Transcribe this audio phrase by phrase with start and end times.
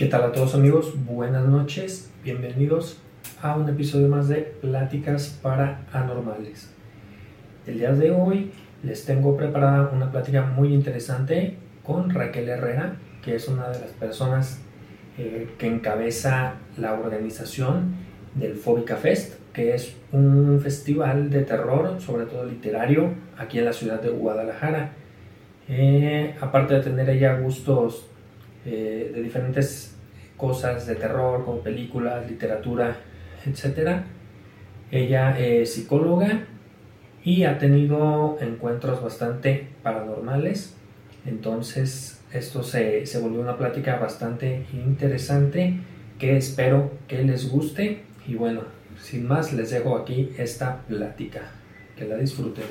[0.00, 0.94] ¿Qué tal a todos amigos?
[1.04, 2.96] Buenas noches, bienvenidos
[3.42, 6.70] a un episodio más de Pláticas para Anormales.
[7.66, 8.50] El día de hoy
[8.82, 13.90] les tengo preparada una plática muy interesante con Raquel Herrera, que es una de las
[13.90, 14.62] personas
[15.18, 17.96] eh, que encabeza la organización
[18.36, 23.74] del Fóbica Fest, que es un festival de terror, sobre todo literario, aquí en la
[23.74, 24.92] ciudad de Guadalajara.
[25.68, 28.06] Eh, aparte de tener ella gustos
[28.66, 29.89] eh, de diferentes
[30.40, 32.96] cosas de terror, como películas, literatura,
[33.44, 34.00] etc.
[34.90, 36.46] Ella es psicóloga
[37.22, 40.74] y ha tenido encuentros bastante paranormales.
[41.26, 45.74] Entonces esto se, se volvió una plática bastante interesante
[46.18, 48.04] que espero que les guste.
[48.26, 48.62] Y bueno,
[49.00, 51.42] sin más les dejo aquí esta plática.
[51.96, 52.64] Que la disfruten.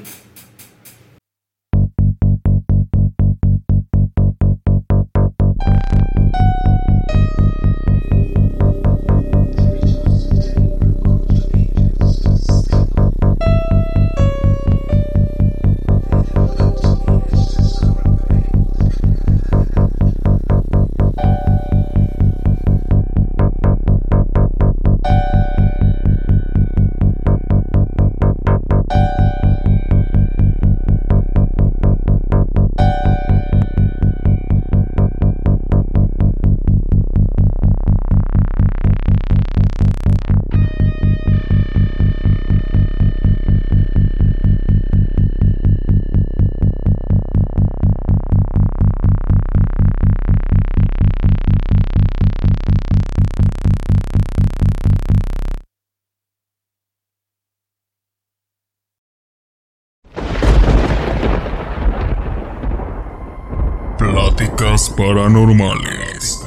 [65.00, 66.46] Paranormales.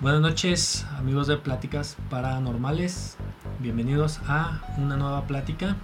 [0.00, 3.16] Buenas noches amigos de Pláticas Paranormales,
[3.58, 5.74] bienvenidos a una nueva plática.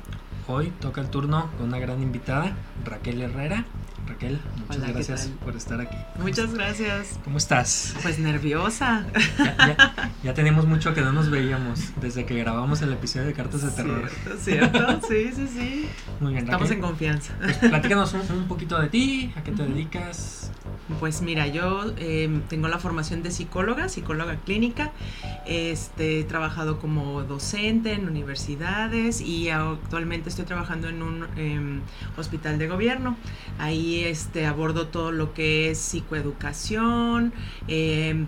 [0.47, 2.53] Hoy toca el turno con una gran invitada,
[2.85, 3.65] Raquel Herrera.
[4.07, 5.97] Raquel, muchas gracias por estar aquí.
[6.21, 7.19] Muchas gracias.
[7.25, 7.95] ¿Cómo estás?
[8.03, 9.05] Pues nerviosa.
[10.23, 13.71] Ya, tenemos mucho que no nos veíamos desde que grabamos el episodio de Cartas de
[13.71, 14.11] Terror.
[14.41, 15.89] Cierto, sí, sí, sí.
[16.21, 16.45] Muy bien.
[16.45, 17.35] Estamos en confianza.
[17.41, 20.51] Pues platícanos un, poquito de ti, a qué te dedicas.
[21.01, 24.93] Pues mira, yo em, tengo la formación de psicóloga, psicóloga clínica.
[25.47, 31.81] Este, he trabajado como docente en universidades y actualmente estoy trabajando en un em,
[32.17, 33.17] hospital de gobierno.
[33.59, 37.33] Ahí este, abordo todo lo que es psicoeducación,
[37.69, 38.27] em,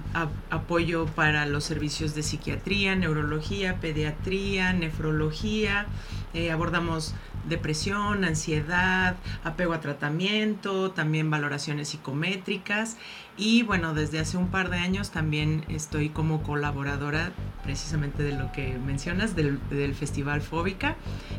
[0.50, 5.86] apoyo para los servicios de psiquiatría, neurología, pediatría, nefrología.
[6.34, 7.14] Eh, abordamos
[7.48, 12.96] depresión, ansiedad, apego a tratamiento, también valoraciones psicométricas
[13.36, 17.32] y bueno, desde hace un par de años también estoy como colaboradora
[17.64, 19.58] precisamente de lo que mencionas, del,
[19.94, 20.96] Festival Fóbica,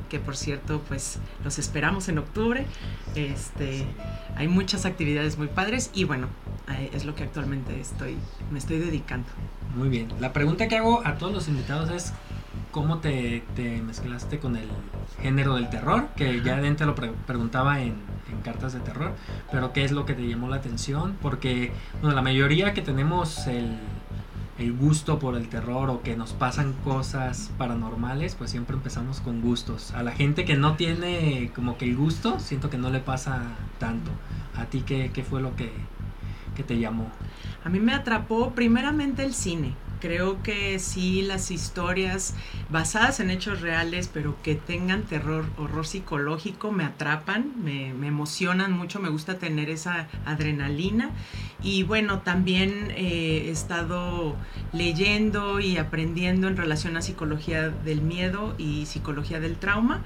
[0.10, 2.66] que por cierto pues los esperamos en octubre.
[3.16, 3.86] Este,
[4.36, 6.28] hay muchas actividades muy padres y bueno,
[6.72, 8.18] eh, es lo que actualmente estoy,
[8.52, 9.28] me estoy dedicando.
[9.76, 12.14] Muy bien, la pregunta que hago a todos los invitados es
[12.72, 13.44] cómo te,
[13.86, 14.68] mezclaste con el
[15.22, 17.96] género del terror, que ya dentro lo preguntaba en,
[18.46, 19.14] cartas de terror,
[19.52, 23.48] pero qué es lo que te llamó la atención, porque bueno, la mayoría que tenemos
[23.48, 23.80] el,
[24.80, 29.92] gusto por el terror o que nos pasan cosas paranormales, pues siempre empezamos con gustos.
[29.94, 33.42] A la gente que no tiene como que el gusto, siento que no le pasa
[33.80, 34.12] tanto.
[34.56, 35.74] ¿A ti qué, qué fue lo que,
[36.56, 37.10] que te llamó?
[37.66, 42.34] A mí me atrapó primeramente el cine creo que sí las historias
[42.70, 49.00] basadas en hechos reales, pero que tengan terror, horror psicológico, me atrapan, me, emocionan mucho,
[49.00, 51.12] me gusta tener esa adrenalina.
[51.64, 54.36] Y bueno, también eh, he estado
[54.74, 60.04] leyendo y aprendiendo en relación a psicología del miedo y psicología del trauma,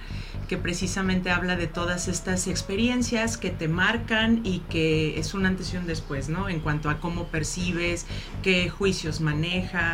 [0.47, 5.73] que precisamente habla de todas estas experiencias que te marcan y que es un antes
[5.73, 6.49] y un después, ¿no?
[6.49, 8.05] En cuanto a cómo percibes,
[8.41, 9.88] qué juicios manejas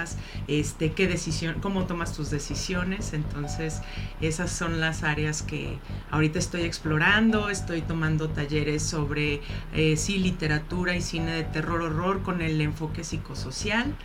[0.48, 3.14] este, qué decisión, cómo tomas tus decisiones.
[3.14, 3.82] Entonces,
[4.22, 5.78] esas son las áreas que
[6.12, 7.50] ahorita estoy explorando.
[7.50, 9.42] Estoy tomando talleres sobre
[9.74, 13.96] eh, sí literatura y cine de terror horror con el enfoque psicosocial,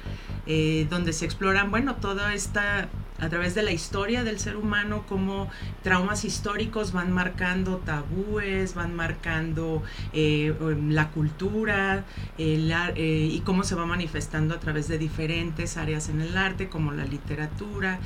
[0.47, 2.89] eh, donde se exploran, bueno, toda esta
[3.21, 5.49] a través de la historia del ser humano, cómo
[5.83, 9.83] traumas históricos van marcando tabúes, van marcando
[10.13, 12.05] eh, em, la cultura
[12.39, 16.93] eh, y cómo se va manifestando a través de diferentes áreas en el arte, como
[16.93, 17.99] la literatura,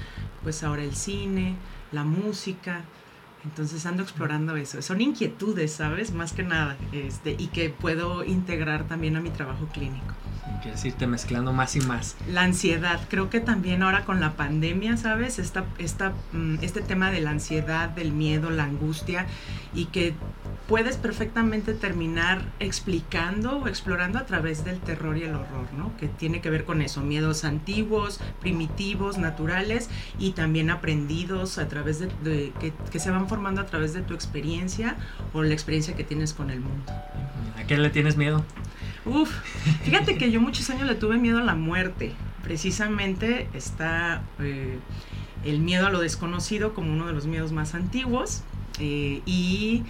[0.42, 1.56] pues ahora el cine,
[1.92, 2.82] la música.
[3.44, 4.80] Entonces ando explorando eso.
[4.82, 6.12] Son inquietudes, ¿sabes?
[6.12, 6.76] Más que nada.
[6.92, 10.14] Este, y que puedo integrar también a mi trabajo clínico.
[10.62, 12.16] Quiero decirte, mezclando más y más.
[12.26, 13.00] La ansiedad.
[13.10, 15.38] Creo que también ahora con la pandemia, ¿sabes?
[15.38, 19.26] Esta, esta, mm, este tema de la ansiedad, del miedo, la angustia,
[19.74, 20.14] y que
[20.68, 25.94] puedes perfectamente terminar explicando o explorando a través del terror y el horror, ¿no?
[25.98, 32.00] Que tiene que ver con eso, miedos antiguos, primitivos, naturales y también aprendidos a través
[32.00, 32.08] de,
[32.60, 34.96] que, que, se van formando a través de tu experiencia
[35.32, 36.92] o la experiencia que tienes con el mundo.
[37.58, 38.44] ¿A qué le tienes miedo?
[39.04, 39.30] Uf,
[39.84, 42.12] fíjate que yo muchos años le tuve miedo a la muerte.
[42.42, 44.78] Precisamente está eh,
[45.44, 48.42] el miedo a lo desconocido como uno de los miedos más antiguos.
[48.80, 49.84] Eh, y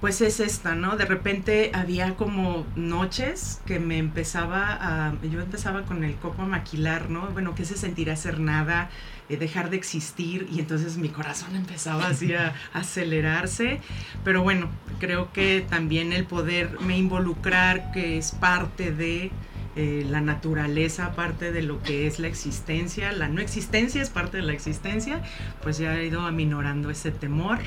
[0.00, 0.96] pues es esta, ¿no?
[0.96, 6.46] De repente había como noches que me empezaba a, yo empezaba con el copo a
[6.46, 7.26] maquilar, ¿no?
[7.28, 8.90] Bueno, ¿qué se sentirá hacer nada,
[9.28, 10.48] eh, dejar de existir?
[10.52, 13.80] Y entonces mi corazón empezaba así a, acelerarse.
[14.22, 14.68] Pero bueno,
[15.00, 19.32] creo que también el poderme involucrar, que es parte de
[19.80, 24.38] eh, la naturaleza, parte de lo que es la existencia, la no existencia es parte
[24.38, 25.22] de la existencia,
[25.62, 27.60] pues ya he ido aminorando ese temor.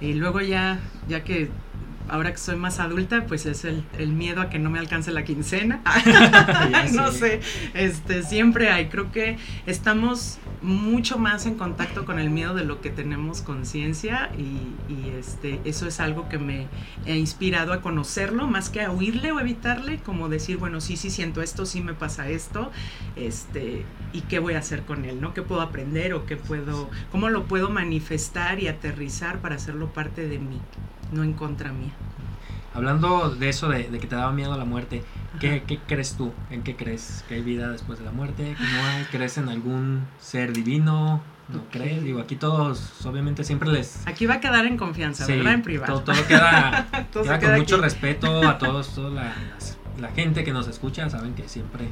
[0.00, 1.50] Y luego ya, ya que
[2.08, 5.22] ahora que soy más adulta, pues es el, miedo a que no me alcance la
[5.22, 5.80] quincena.
[6.92, 7.38] no sé,
[7.74, 8.88] este, siempre hay.
[8.88, 14.30] Creo que estamos mucho más en contacto con el miedo de lo que tenemos conciencia
[14.36, 16.66] y, este, eso es algo que me
[17.06, 21.10] ha inspirado a conocerlo más que a huirle o evitarle, como decir, bueno, sí, sí
[21.10, 22.72] siento esto, sí me pasa esto,
[23.14, 25.34] este, y qué voy a hacer con él, ¿no?
[25.34, 30.26] ¿Qué puedo aprender o qué puedo, cómo lo puedo manifestar y aterrizar para hacerlo parte
[30.26, 30.60] de mí?
[31.12, 31.92] no en contra mía.
[32.74, 35.02] Hablando de eso, de, que te daba miedo a la muerte,
[35.40, 36.32] ¿qué, crees tú?
[36.50, 37.24] ¿En qué crees?
[37.28, 38.56] ¿Que hay vida después de la muerte?
[38.56, 39.04] ¿Que no hay?
[39.10, 41.22] ¿Crees en algún ser divino?
[41.48, 42.02] ¿No crees?
[42.02, 44.06] Digo, aquí todos, obviamente, siempre les...
[44.06, 45.54] Aquí va a quedar en confianza, ¿verdad?
[45.54, 46.00] En privado.
[46.00, 49.34] Todo, queda, con mucho respeto a todos, toda la,
[50.00, 51.88] la, gente que nos escucha, saben que siempre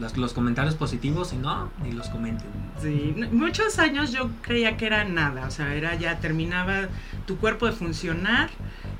[0.00, 2.48] los, los comentarios positivos y no, ni los comenten.
[2.80, 6.88] Sí, muchos años yo creía que era nada, o sea, era ya terminaba
[7.26, 8.50] tu cuerpo de funcionar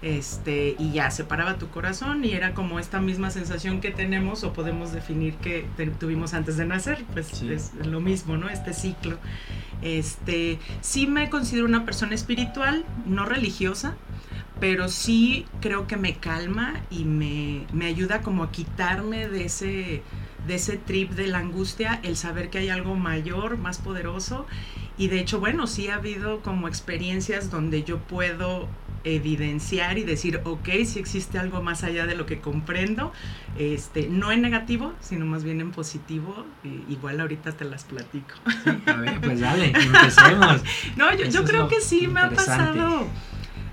[0.02, 4.44] este, y ya se paraba tu corazón y era como esta misma sensación que tenemos
[4.44, 5.66] o podemos definir que
[5.98, 8.48] tuvimos antes de nacer, pues es lo mismo, ¿no?
[8.48, 9.18] Este ciclo.
[9.80, 13.94] Este, sí me considero una persona espiritual, no religiosa,
[14.60, 20.02] pero sí creo que me calma y me, me ayuda como a quitarme de ese
[20.46, 24.46] de ese trip de la angustia, el saber que hay algo mayor, más poderoso.
[24.98, 28.68] Y de hecho, bueno, sí ha habido como experiencias donde yo puedo
[29.04, 33.12] evidenciar y decir, ok, si existe algo más allá de lo que comprendo,
[33.58, 36.46] este, no en negativo, sino más bien en positivo,
[36.88, 38.34] igual ahorita te las platico.
[38.86, 40.62] a ver, pues dale, empecemos.
[40.96, 43.08] no, yo, creo que sí me ha pasado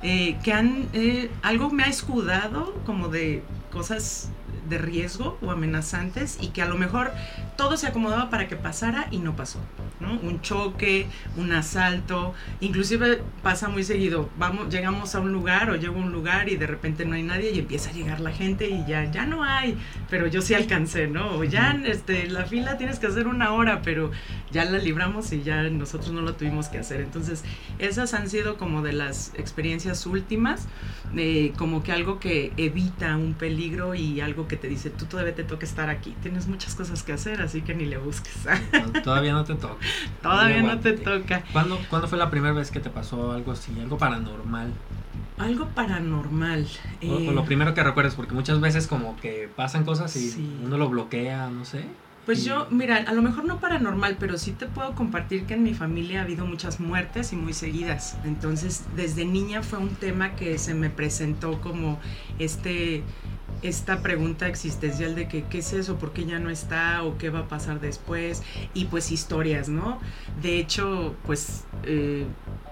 [0.01, 4.31] eh, que han, eh, algo me ha escudado como de cosas
[4.69, 7.12] de riesgo o amenazantes y que a lo mejor
[7.59, 9.59] todo se acomodaba para que pasara y no pasó,
[10.00, 10.13] ¿no?
[10.21, 15.95] Un choque, un asalto, inclusive pasa muy seguido, vamos, llegamos a un lugar o llego
[15.95, 18.69] a un lugar y de repente no hay nadie y empieza a llegar la gente
[18.69, 19.77] y ya, ya no hay,
[20.09, 21.35] pero yo sí alcancé, ¿no?
[21.35, 24.09] O ya, este, la fila tienes que hacer una hora, pero
[24.51, 27.01] ya la libramos y ya nosotros no lo tuvimos que hacer.
[27.01, 27.44] Entonces,
[27.77, 30.69] esas han sido como de las experiencias últimas,
[31.13, 35.35] eh, como que algo que evita un peligro y algo que te dice, tú todavía
[35.35, 38.33] te toca estar aquí, tienes muchas cosas que hacer, así que ni le busques.
[39.03, 39.75] todavía no te toca.
[40.21, 41.44] Todavía no te toca.
[41.51, 44.71] ¿Cuándo, ¿Cuándo fue la primera vez que te pasó algo así, algo paranormal?
[45.39, 46.68] Algo paranormal.
[47.01, 50.77] O, lo eh, primero que recuerdes, porque muchas veces como que pasan cosas y uno
[50.77, 51.85] lo bloquea, no sé.
[52.25, 55.63] Pues yo, mira, a lo mejor no paranormal, pero sí te puedo compartir que en
[55.63, 58.18] mi familia ha habido muchas muertes y muy seguidas.
[58.23, 61.99] Entonces, desde niña fue un tema que se me presentó como
[62.37, 63.03] este
[63.61, 67.30] esta pregunta existencial de que qué es eso, por qué ya no está o qué
[67.30, 69.99] va a pasar después y pues historias, ¿no?
[70.42, 72.25] De hecho, pues eh,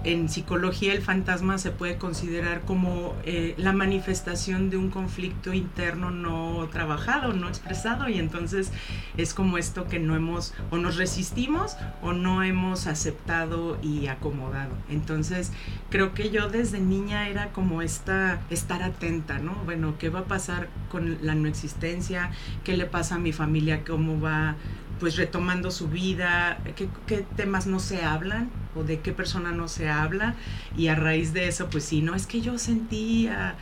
[0.03, 6.12] en psicología el fantasma se puede considerar como eh, la manifestación de un conflicto interno
[6.12, 8.72] no trabajado, no expresado y entonces
[9.17, 14.72] es como esto que no hemos o nos resistimos o no hemos aceptado y acomodado.
[14.89, 15.51] Entonces
[15.89, 19.56] creo que yo desde niña era como esta, estar atenta, ¿no?
[19.65, 22.31] Bueno, ¿qué va a pasar con la no existencia?
[22.63, 23.84] ¿Qué le pasa a mi familia?
[23.86, 24.55] ¿Cómo va
[25.00, 29.89] pues retomando su vida, qué, temas no se hablan o de qué persona no se
[29.89, 30.36] habla
[30.75, 33.55] y a raíz de eso pues sí, no es que yo sentí a,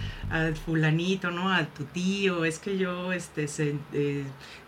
[0.65, 1.51] fulanito, ¿no?
[1.51, 3.47] A tu tío, es que yo, este,
[3.93, 4.23] eh,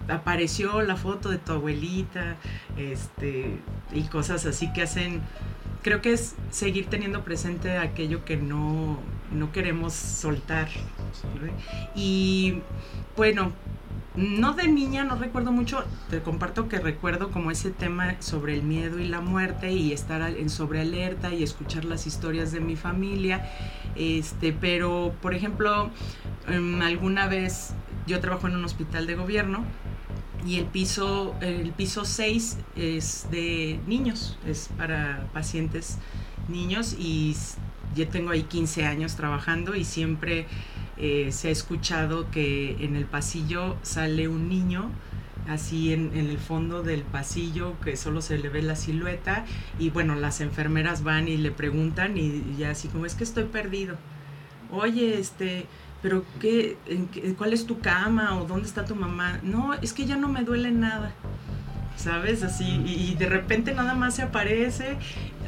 [0.08, 2.36] apareció la foto de tu abuelita,
[2.78, 3.58] este,
[3.94, 5.22] y cosas así que hacen
[5.82, 9.00] creo que es seguir teniendo presente aquello que no,
[9.32, 10.70] no queremos soltar.
[11.96, 12.62] Y
[13.16, 13.52] bueno,
[14.16, 18.64] no de niña, no recuerdo mucho, te comparto que recuerdo como ese tema sobre el
[18.64, 23.48] miedo y la muerte y estar en sobrealerta y escuchar las historias de mi familia.
[23.96, 25.92] Este, pero, por ejemplo,
[26.48, 27.74] em, alguna vez
[28.08, 29.66] yo trabajo en un hospital de gobierno
[30.46, 35.98] y el piso, el piso 6 es de niños, es para pacientes
[36.48, 37.36] niños y
[37.98, 40.46] yo tengo ahí 15 años trabajando y siempre
[40.98, 44.90] eh, se ha escuchado que en el pasillo sale un niño
[45.50, 49.46] así en, el fondo del pasillo que solo se le ve la silueta
[49.80, 53.46] y bueno, las enfermeras van y le preguntan y, ya así como es que estoy
[53.46, 53.98] perdido.
[54.72, 55.66] Oye, este,
[56.02, 56.78] pero qué,
[57.38, 59.40] ¿cuál es tu cama o dónde está tu mamá?
[59.44, 61.14] No, es que ya no me duele nada.
[61.98, 62.44] ¿sabes?
[62.44, 64.98] Así, y, de repente nada más se aparece.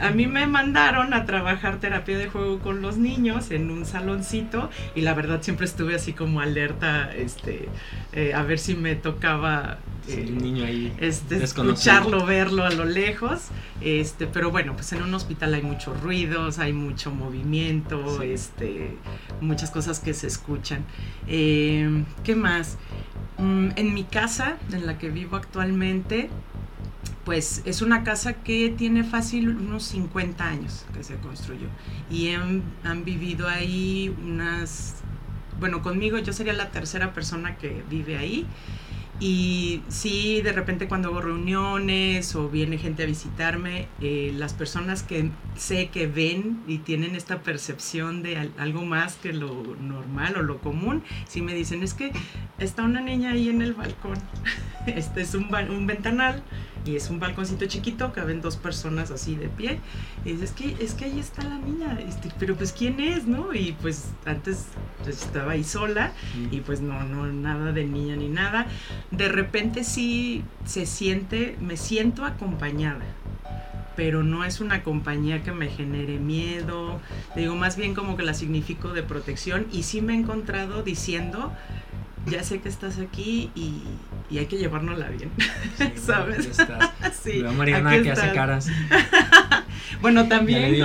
[0.01, 4.69] A mí me mandaron a trabajar terapia de juego con los niños en un saloncito
[4.95, 7.69] y la verdad siempre estuve así como alerta, este,
[8.13, 9.77] eh, a ver si me tocaba
[10.17, 13.49] un niño ahí este, escucharlo, verlo a lo lejos.
[13.81, 18.95] Este, pero bueno, pues en un hospital hay muchos ruidos, hay mucho movimiento, este,
[19.41, 20.83] muchas cosas que se escuchan.
[21.27, 22.77] Eh, ¿Qué más?
[23.37, 26.29] Mm, en mi casa, en la que vivo actualmente,
[27.25, 31.67] pues es una casa que tiene fácil unos 50 años que se construyó.
[32.09, 32.63] Y han,
[33.05, 34.95] vivido ahí unas,
[35.59, 38.47] bueno, conmigo yo sería la tercera persona que vive ahí.
[39.21, 45.03] Y sí, de repente cuando hago reuniones o viene gente a visitarme, eh, las personas
[45.03, 50.41] que sé que ven y tienen esta percepción de algo más que lo normal o
[50.41, 52.13] lo común, sí me dicen, es que
[52.59, 54.17] está una niña ahí en el balcón.
[54.87, 56.41] Este es un, un ventanal
[56.85, 59.79] y es un balconcito chiquito, caben dos personas así de pie.
[60.25, 63.25] Y dices, es que, es que ahí está la niña, este, pero pues ¿quién es,
[63.25, 63.53] no?
[63.53, 64.67] Y pues antes
[65.03, 66.13] pues, estaba ahí sola
[66.51, 68.67] y pues no, no, nada de niña ni nada.
[69.11, 73.05] De repente sí se siente, me siento acompañada
[73.95, 77.01] pero no es una compañía que me genere miedo,
[77.35, 81.51] digo más bien como que la significo de protección y sí me he encontrado diciendo,
[82.29, 83.81] ya sé que estás aquí y,
[84.37, 85.31] hay que llevárnosla bien,
[85.95, 86.49] ¿sabes?
[87.23, 88.69] sí, Mariana que hace caras.
[90.01, 90.79] bueno, también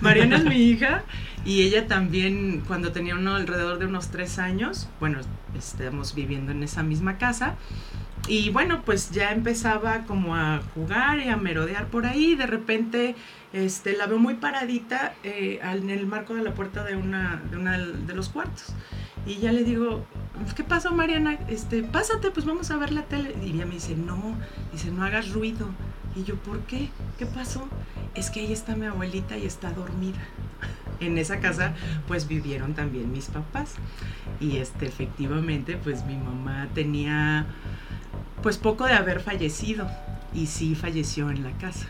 [0.00, 1.04] Mariana es mi hija
[1.44, 5.18] y ella también cuando tenía uno alrededor de unos tres años, bueno,
[5.56, 7.56] estamos viviendo en esa misma casa
[8.28, 12.36] y bueno, pues ya empezaba como a jugar y a merodear por ahí.
[12.36, 13.16] De repente
[13.52, 17.56] este, la veo muy paradita eh, en el marco de la puerta de una, de
[17.56, 18.74] una de los cuartos.
[19.26, 20.06] Y ya le digo,
[20.54, 21.38] ¿qué pasó Mariana?
[21.48, 23.34] Este, pásate, pues vamos a ver la tele.
[23.42, 24.34] Y ella me dice, no,
[24.72, 25.68] dice, no hagas ruido.
[26.14, 26.90] Y yo, ¿por qué?
[27.18, 27.66] ¿Qué pasó?
[28.14, 30.18] Es que ahí está mi abuelita y está dormida.
[31.00, 31.74] En esa casa,
[32.06, 33.74] pues vivieron también mis papás.
[34.38, 37.44] Y este, efectivamente, pues mi mamá tenía,
[38.40, 39.88] pues poco de haber fallecido
[40.32, 41.88] y sí falleció en la casa.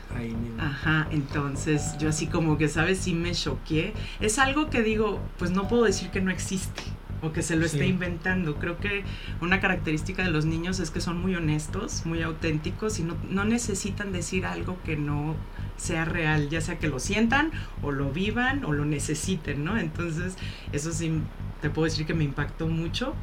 [0.58, 3.00] Ajá, entonces yo así como que, ¿sabes?
[3.00, 3.92] Sí me choqué.
[4.20, 6.82] Es algo que digo, pues no puedo decir que no existe
[7.22, 8.56] o que se lo esté inventando.
[8.56, 9.04] Creo que
[9.40, 13.44] una característica de los niños es que son muy honestos, muy auténticos y no, no
[13.44, 15.36] necesitan decir algo que no
[15.76, 17.50] sea real, ya sea que lo sientan
[17.82, 19.78] o lo vivan o lo necesiten, ¿no?
[19.78, 20.36] Entonces,
[20.72, 21.12] eso sí,
[21.60, 23.14] te puedo decir que me impactó mucho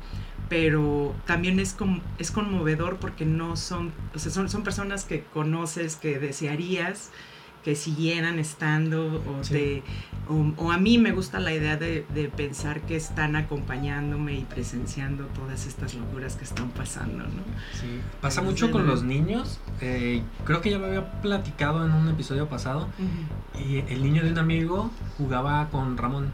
[0.49, 5.21] pero también es, como, es conmovedor porque no son, o sea, son, son personas que
[5.21, 7.11] conoces, que desearías
[7.63, 9.21] que siguieran estando
[10.27, 15.25] o, o, a mí me gusta la idea de, pensar que están acompañándome y presenciando
[15.27, 17.43] todas estas locuras que están pasando, ¿no?
[17.73, 22.07] Sí, pasa mucho con los niños, eh, creo que ya me había platicado en un
[22.09, 22.87] episodio pasado
[23.59, 26.31] y el niño de un amigo jugaba con Ramón.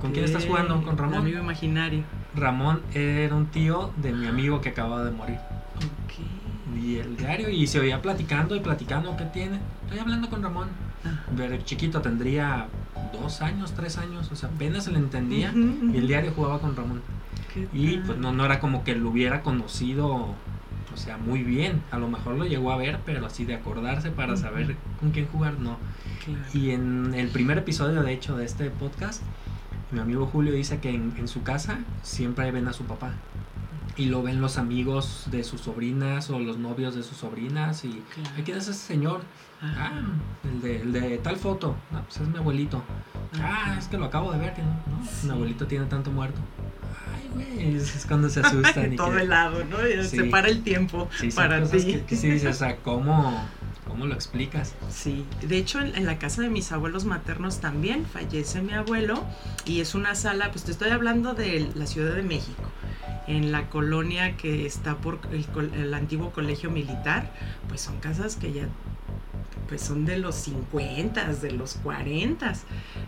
[0.00, 0.82] ¿Con quién estás jugando?
[0.82, 1.18] ¿Con Ramón?
[1.18, 2.04] amigo imaginario.
[2.34, 5.38] Ramón era un tío de mi amigo que acaba de morir.
[6.74, 9.60] Y el diario y se oía platicando y platicando, ¿qué tiene?
[9.84, 10.68] Estoy hablando con Ramón.
[11.36, 12.66] Pero chiquito tendría
[13.12, 16.74] dos años, tres años, o sea, apenas se le entendía y el diario jugaba con
[16.74, 17.02] Ramón.
[17.72, 20.34] Y pues no, no era como que lo hubiera conocido,
[20.92, 21.82] o sea, muy bien.
[21.90, 25.26] A lo mejor lo llegó a ver, pero así de acordarse para saber con quién
[25.26, 25.78] jugar, no.
[26.52, 29.22] Y en el primer episodio, de hecho, de este podcast,
[29.90, 33.12] mi amigo Julio dice que en, su casa siempre ven a su papá
[33.96, 38.02] y lo ven los amigos de sus sobrinas o los novios de sus sobrinas y
[38.44, 39.22] ¿quién es ese señor?
[39.62, 39.92] Ah,
[40.44, 42.82] el de, el de, tal foto, no, pues es mi abuelito.
[43.40, 44.76] Ah, es que lo acabo de ver, que no,
[45.22, 46.40] mi abuelito tiene tanto muerto.
[47.14, 48.92] Ay, güey, es cuando se asustan.
[48.92, 49.78] y Todo el lado, ¿no?
[50.02, 52.02] Se para el tiempo para ti.
[52.06, 53.42] Que, sí o sea, ¿cómo,
[53.86, 54.74] ¿Cómo lo explicas?
[54.90, 59.22] Sí, de hecho en, la casa de mis abuelos maternos también fallece mi abuelo
[59.66, 62.62] y es una sala, pues te estoy hablando de la Ciudad de México,
[63.26, 67.30] en la colonia que está por el antiguo colegio militar,
[67.68, 68.68] pues son casas que ya
[69.68, 72.52] pues son de los 50, de los 40.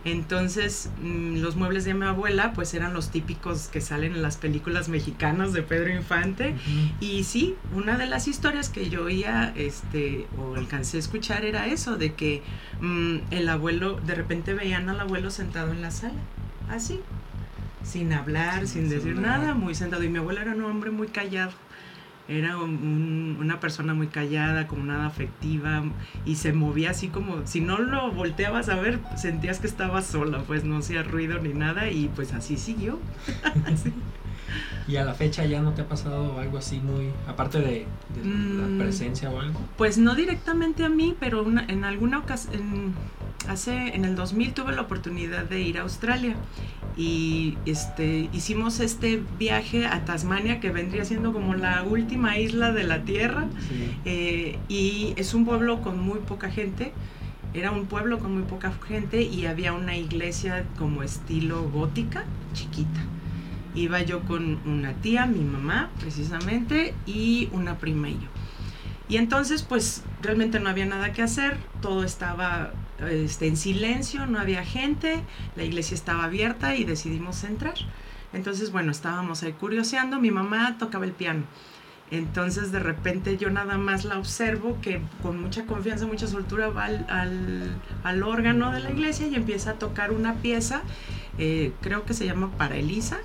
[0.04, 4.36] Entonces, mm, los muebles de mi abuela, pues eran los típicos que salen en las
[4.36, 6.54] películas mexicanas de Pedro Infante.
[7.00, 11.66] Y sí, una de las historias que yo oía, este, o alcancé a escuchar era
[11.66, 12.42] eso, de que
[12.80, 16.20] mm, el abuelo, de repente veían al abuelo sentado en la sala,
[16.70, 17.00] así,
[17.86, 20.02] sin hablar, sin decir nada, muy sentado.
[20.02, 21.52] Y mi abuelo era un hombre muy callado
[22.28, 25.84] era una persona muy callada, como nada afectiva
[26.24, 30.42] y se movía así como, si no lo volteabas a ver, sentías que estaba sola,
[30.46, 32.98] pues no hacía ruido ni nada y pues así siguió.
[34.88, 37.86] ¿Y a la fecha ya no te ha pasado algo así muy, aparte de,
[38.22, 39.60] la mm, presencia o algo?
[39.76, 42.94] Pues no directamente a mí, pero en alguna ocasión,
[43.48, 46.36] hace, en el 2000 tuve la oportunidad de ir a Australia
[46.96, 52.84] y este, hicimos este viaje a Tasmania que vendría siendo como la última isla de
[52.84, 53.46] la Tierra
[54.04, 56.92] eh, y es un pueblo con muy poca gente.
[57.52, 63.00] Era un pueblo con muy poca gente y había una iglesia como estilo gótica, chiquita.
[63.74, 68.28] Iba yo con una tía, mi mamá precisamente, y una prima y yo.
[69.08, 72.72] Y entonces pues realmente no había nada que hacer, todo estaba
[73.10, 75.22] este, en silencio, no había gente,
[75.56, 77.74] la iglesia estaba abierta y decidimos entrar.
[78.32, 81.44] Entonces, bueno, estábamos ahí curioseando, mi mamá tocaba el piano.
[82.10, 86.84] Entonces de repente yo nada más la observo que con mucha confianza, mucha soltura va
[86.84, 90.82] al, órgano de la iglesia y empieza a tocar una pieza,
[91.38, 93.18] eh, creo que se llama Para Elisa.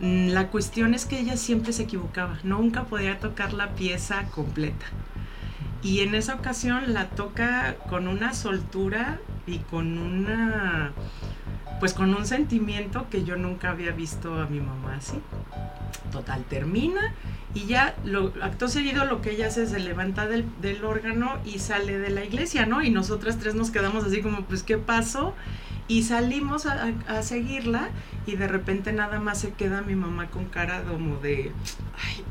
[0.00, 4.86] Mm, la cuestión es que ella siempre se equivocaba, nunca podía tocar la pieza completa.
[5.86, 10.90] Y en esa ocasión la toca con una soltura y con una,
[11.78, 15.20] pues con un sentimiento que yo nunca había visto a mi mamá así.
[16.10, 17.14] Total, termina
[17.54, 20.44] y ya lo, acto seguido lo que ella hace es se levanta del,
[20.84, 22.82] órgano y sale de la iglesia, ¿no?
[22.82, 25.34] Y nosotras tres nos quedamos así como, pues, ¿qué pasó?
[25.86, 27.90] Y salimos a, a, seguirla
[28.26, 31.52] y de repente nada más se queda mi mamá con cara como de,
[31.96, 32.24] ay,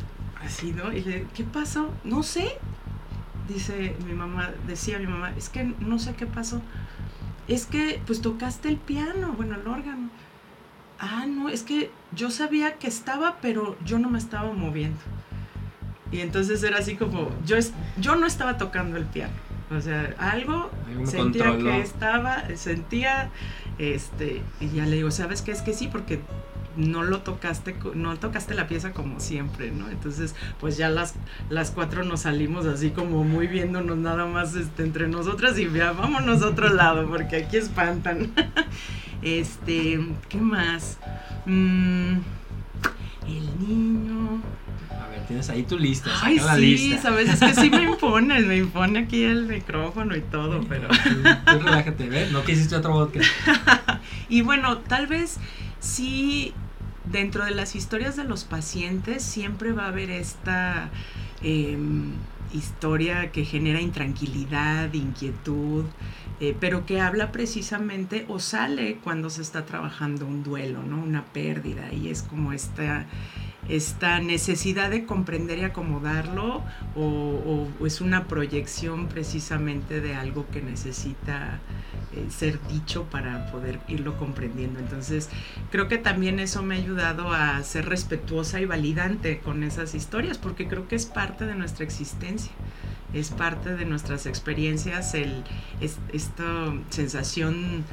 [0.46, 0.92] así, ¿no?
[0.92, 1.90] Y le, ¿qué pasó?
[2.04, 2.58] No sé,
[3.48, 6.62] dice mi mamá, decía mi mamá, es que no sé qué pasó.
[7.48, 10.10] Es que pues tocaste el piano, bueno, el órgano.
[11.00, 15.00] Ah, no, es que yo sabía que estaba, pero yo no me estaba moviendo.
[16.12, 17.58] Y entonces era así como, yo,
[17.98, 19.34] yo no estaba tocando el piano.
[19.76, 20.70] O sea, algo
[21.06, 23.32] sentía que estaba, sentía,
[23.80, 25.52] este, y ya le digo, ¿sabes qué?
[25.52, 26.22] Es que sí, porque
[26.78, 29.90] no lo tocaste, no tocaste la pieza como siempre, ¿no?
[29.90, 31.16] Entonces, pues ya las,
[31.50, 35.92] las cuatro nos salimos así como muy viéndonos nada más este, entre nosotras y ya
[35.92, 38.32] vámonos a otro lado, porque aquí espantan.
[39.22, 40.98] este, ¿qué más?
[41.46, 42.18] Mm,
[43.28, 44.42] el niño.
[44.92, 46.10] A ver, tienes ahí tu lista.
[46.22, 46.40] Ay,
[46.78, 50.88] sí, sabes, es que sí me impones, me impone aquí el micrófono y todo, pero.
[50.90, 52.32] Tú, relájate, ¿ves?
[52.32, 53.20] No quisiste otro vodka.
[54.30, 55.38] y bueno, tal vez
[55.80, 56.54] sí
[57.12, 60.90] dentro de las historias de los pacientes siempre va a haber esta
[61.42, 62.14] em,
[62.54, 65.86] historia que genera intranquilidad, inquietud,
[66.40, 71.02] eh, pero que habla precisamente o sale cuando se está trabajando un duelo, ¿no?
[71.02, 73.06] Una pérdida y es como esta
[73.70, 76.64] esta necesidad de comprender y acomodarlo
[76.96, 81.60] o, es una proyección precisamente de algo que necesita
[82.14, 84.80] eh, ser dicho para poder irlo comprendiendo.
[84.80, 85.30] Entonces,
[85.72, 90.38] creo que también eso me ha ayudado a ser respetuosa y validante con esas historias,
[90.38, 92.52] porque creo que es parte de nuestra existencia
[93.16, 95.44] es parte de nuestras experiencias, el,
[96.12, 97.86] esta sensación,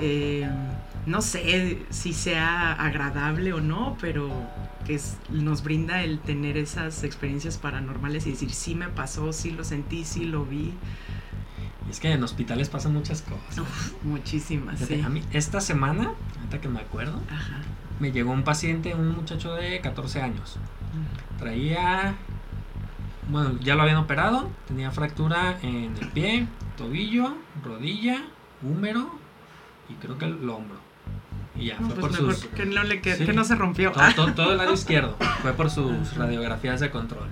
[0.00, 0.48] eh,
[1.06, 4.30] no sé si sea agradable o no, pero
[4.86, 9.64] que nos brinda el tener esas experiencias paranormales y decir, sí me pasó, sí lo
[9.64, 10.72] sentí, sí lo vi.
[11.90, 13.64] Es que en hospitales pasan muchas cosas.
[14.02, 14.80] muchísimas.
[14.82, 17.20] A mí, esta semana, ahorita que me acuerdo,
[18.00, 20.56] me llegó un paciente, un muchacho de 14 años.
[21.38, 22.16] Traía
[23.28, 28.22] bueno, ya lo habían operado, tenía fractura en el pie, tobillo, rodilla,
[28.62, 29.10] húmero
[29.88, 30.76] y creo que el hombro.
[31.56, 32.46] Y ya, fue pues por sus...
[32.46, 33.92] Que no, le que no se rompió.
[34.16, 37.28] Todo, el lado izquierdo, fue por sus radiografías de control.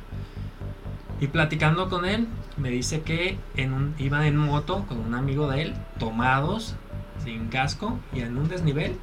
[1.21, 5.49] Y platicando con él, me dice que en un, iba en moto con un amigo
[5.49, 6.75] de él, tomados,
[7.23, 8.97] sin casco, y en un desnivel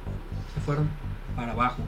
[0.54, 0.88] se fueron
[1.36, 1.82] para abajo.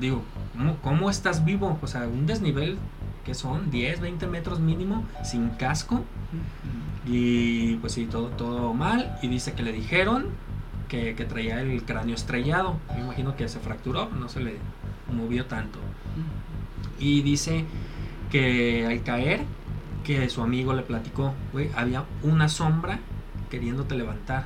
[0.00, 1.78] Digo, ¿cómo, cómo estás vivo?
[1.80, 2.78] O sea, un desnivel
[3.24, 6.04] que son 10, 20 metros mínimo, sin casco.
[7.06, 9.18] Y pues sí, todo, todo mal.
[9.22, 10.26] Y dice que le dijeron
[10.92, 12.78] que, que traía el cráneo estrellado.
[12.94, 14.58] Me imagino que se fracturó, no se le
[15.10, 15.78] movió tanto.
[16.98, 17.64] Y dice
[18.30, 19.40] que al caer,
[20.04, 23.00] que su amigo le platicó, güey, había una sombra
[23.50, 24.44] queriéndote levantar.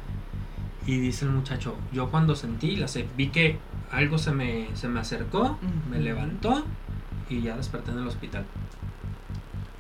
[0.87, 3.59] Y dice el muchacho, yo cuando sentí, la sé, vi que
[3.90, 5.59] algo se me, se me acercó,
[5.90, 6.64] me levantó
[7.28, 8.44] y ya desperté en el hospital.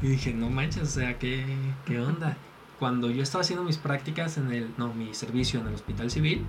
[0.02, 1.46] Y dije, no manches, o sea, ¿qué,
[1.86, 2.36] qué onda?
[2.78, 6.44] Cuando yo estaba haciendo mis prácticas en el, no, mi servicio en el hospital civil.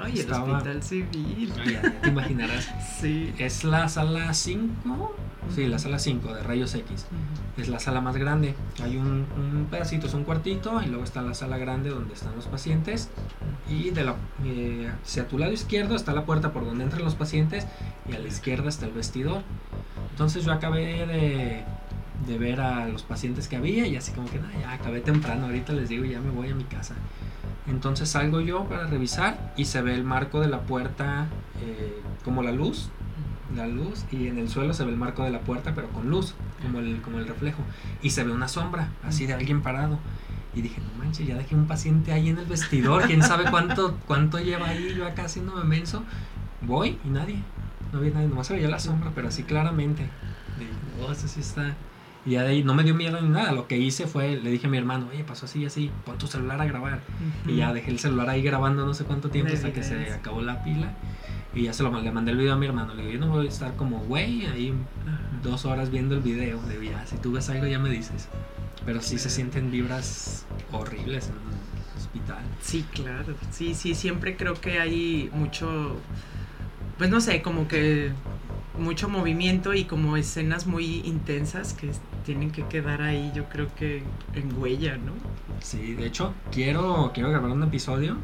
[0.00, 1.52] Ay, el hospital civil.
[1.70, 2.70] ya, te imaginarás.
[3.00, 3.32] sí.
[3.38, 5.14] Es la sala 5,
[5.54, 7.06] sí, la sala 5 de rayos X.
[7.58, 8.54] Es la sala más grande.
[8.82, 12.34] Hay un, un, pedacito, es un cuartito, y luego está la sala grande donde están
[12.34, 13.10] los pacientes.
[13.68, 17.14] Y de la, eh, hacia tu lado izquierdo está la puerta por donde entran los
[17.14, 17.66] pacientes,
[18.08, 19.42] y a la izquierda está el vestidor.
[20.10, 21.64] Entonces yo acabé de
[22.26, 25.72] de ver a los pacientes que había y así como que ya acabé temprano, ahorita
[25.72, 26.94] les digo ya me voy a mi casa.
[27.66, 31.26] Entonces salgo yo para revisar y se ve el marco de la puerta
[31.62, 32.90] eh, como la luz,
[33.54, 36.10] la luz y en el suelo se ve el marco de la puerta pero con
[36.10, 37.62] luz, como el, como el reflejo
[38.02, 39.98] y se ve una sombra así de alguien parado.
[40.56, 43.98] Y dije, no manches, ya dejé un paciente ahí en el vestidor, quién sabe cuánto,
[44.06, 46.04] cuánto lleva ahí, yo acá haciéndome menso.
[46.60, 47.42] Voy y nadie,
[47.92, 50.08] no había nadie, nomás se veía la sombra, pero así claramente.
[50.56, 50.70] Dije,
[51.02, 51.74] oh, eso sí está,
[52.26, 53.52] y ya de ahí no me dio miedo ni nada.
[53.52, 56.26] Lo que hice fue, le dije a mi hermano, oye, pasó así, así, pon tu
[56.26, 57.00] celular a grabar.
[57.46, 60.40] Y ya dejé el celular ahí grabando no sé cuánto tiempo hasta que se acabó
[60.40, 60.92] la pila.
[61.54, 62.94] Y ya se lo le mandé el video a mi hermano.
[62.94, 64.74] Le digo, yo no voy a estar como güey ahí
[65.42, 66.60] dos horas viendo el video.
[66.66, 68.28] Le digo, ya, si tú ves algo ya me dices.
[68.86, 72.42] Pero sí se sienten vibras horribles en el hospital.
[72.60, 73.34] Sí, claro.
[73.50, 75.96] Sí, sí, siempre creo que hay mucho,
[76.98, 78.12] pues no sé, como que
[78.78, 81.90] mucho movimiento y como escenas muy intensas que
[82.24, 84.02] tienen que quedar ahí, yo creo que
[84.34, 85.12] en huella, ¿no?
[85.60, 88.16] Sí, de hecho, quiero, quiero grabar un episodio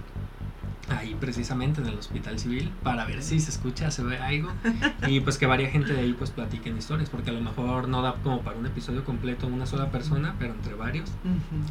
[0.91, 4.51] ahí precisamente en el hospital civil para ver si se escucha, se ve algo.
[5.09, 8.03] Y pues que varia gente de ahí pues platiquen historias porque a lo mejor no
[8.03, 11.11] da como para un episodio completo una sola persona pero entre varios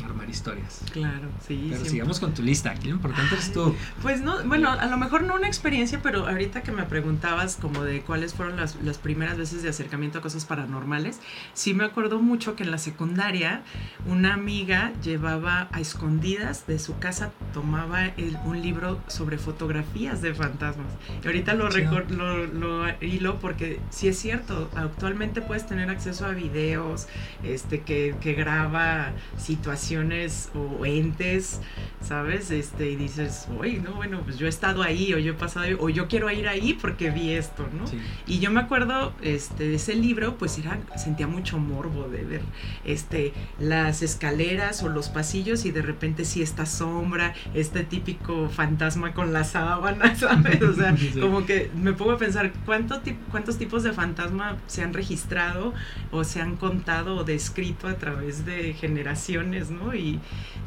[0.03, 0.81] armar historias.
[0.91, 3.75] Claro sí pero sigamos con tu lista aquí lo importante es tú.
[4.01, 7.83] Pues no bueno a lo mejor no una experiencia pero ahorita que me preguntabas como
[7.83, 11.19] de cuáles fueron las, las primeras veces de acercamiento a cosas paranormales
[11.53, 13.61] sí me acuerdo mucho que en la secundaria
[14.05, 20.33] una amiga llevaba a escondidas de su casa tomaba el, un libro sobre fotografías de
[20.33, 20.87] fantasmas.
[21.23, 26.29] Y ahorita lo, lo, lo, hilo porque si es cierto, actualmente puedes tener acceso a
[26.29, 27.07] videos
[27.43, 31.61] este, que, que graba situaciones o entes,
[32.01, 32.51] ¿sabes?
[32.51, 35.65] Este, y dices, uy, no, bueno, pues yo he estado ahí o yo he pasado
[35.65, 37.85] ahí, o yo quiero ir ahí porque vi esto, ¿no?
[38.27, 42.41] Y yo me acuerdo este, de ese libro, pues era, sentía mucho morbo de ver
[42.85, 48.98] este, las escaleras o los pasillos y de repente si esta sombra, este típico fantasma
[49.13, 50.61] con la sábana, ¿sabes?
[50.61, 54.93] O sea, como que me pongo a pensar ¿cuánto cuántos tipos de fantasma se han
[54.93, 55.73] registrado
[56.11, 59.93] o se han contado o descrito a través de generaciones, ¿no?
[59.95, 60.19] Y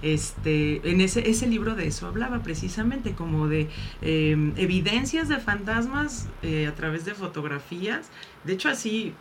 [0.03, 3.69] este, en ese, ese libro de eso hablaba precisamente, como de
[4.01, 8.11] em, evidencias de fantasmas eh, a través de fotografías.
[8.45, 9.15] De hecho, así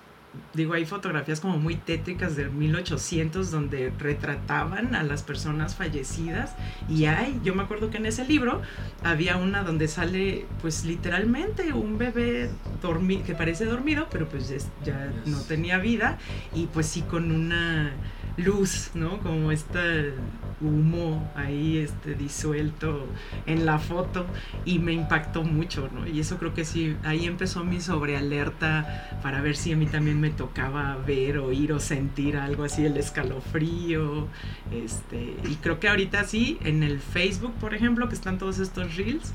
[0.53, 6.55] digo, hay fotografías como muy tétricas de 1800 donde retrataban a las personas fallecidas
[6.89, 8.61] y hay, yo me acuerdo que en ese libro
[9.03, 12.49] había una donde sale pues literalmente un bebé
[13.25, 14.49] que parece dormido, pero pues
[14.83, 16.17] ya no tenía vida
[16.53, 17.91] y pues sí con una
[18.37, 19.19] luz, ¿no?
[19.19, 20.13] Como este
[20.61, 23.07] humo ahí este, disuelto
[23.45, 24.25] en la foto
[24.65, 26.07] y me impactó mucho, ¿no?
[26.07, 30.20] Y eso creo que sí, ahí empezó mi sobrealerta para ver si a mí también
[30.21, 34.27] me tocaba ver, oír o sentir algo así, el escalofrío,
[34.71, 38.95] este, y creo que ahorita sí, en el Facebook, por ejemplo, que están todos estos
[38.95, 39.33] reels,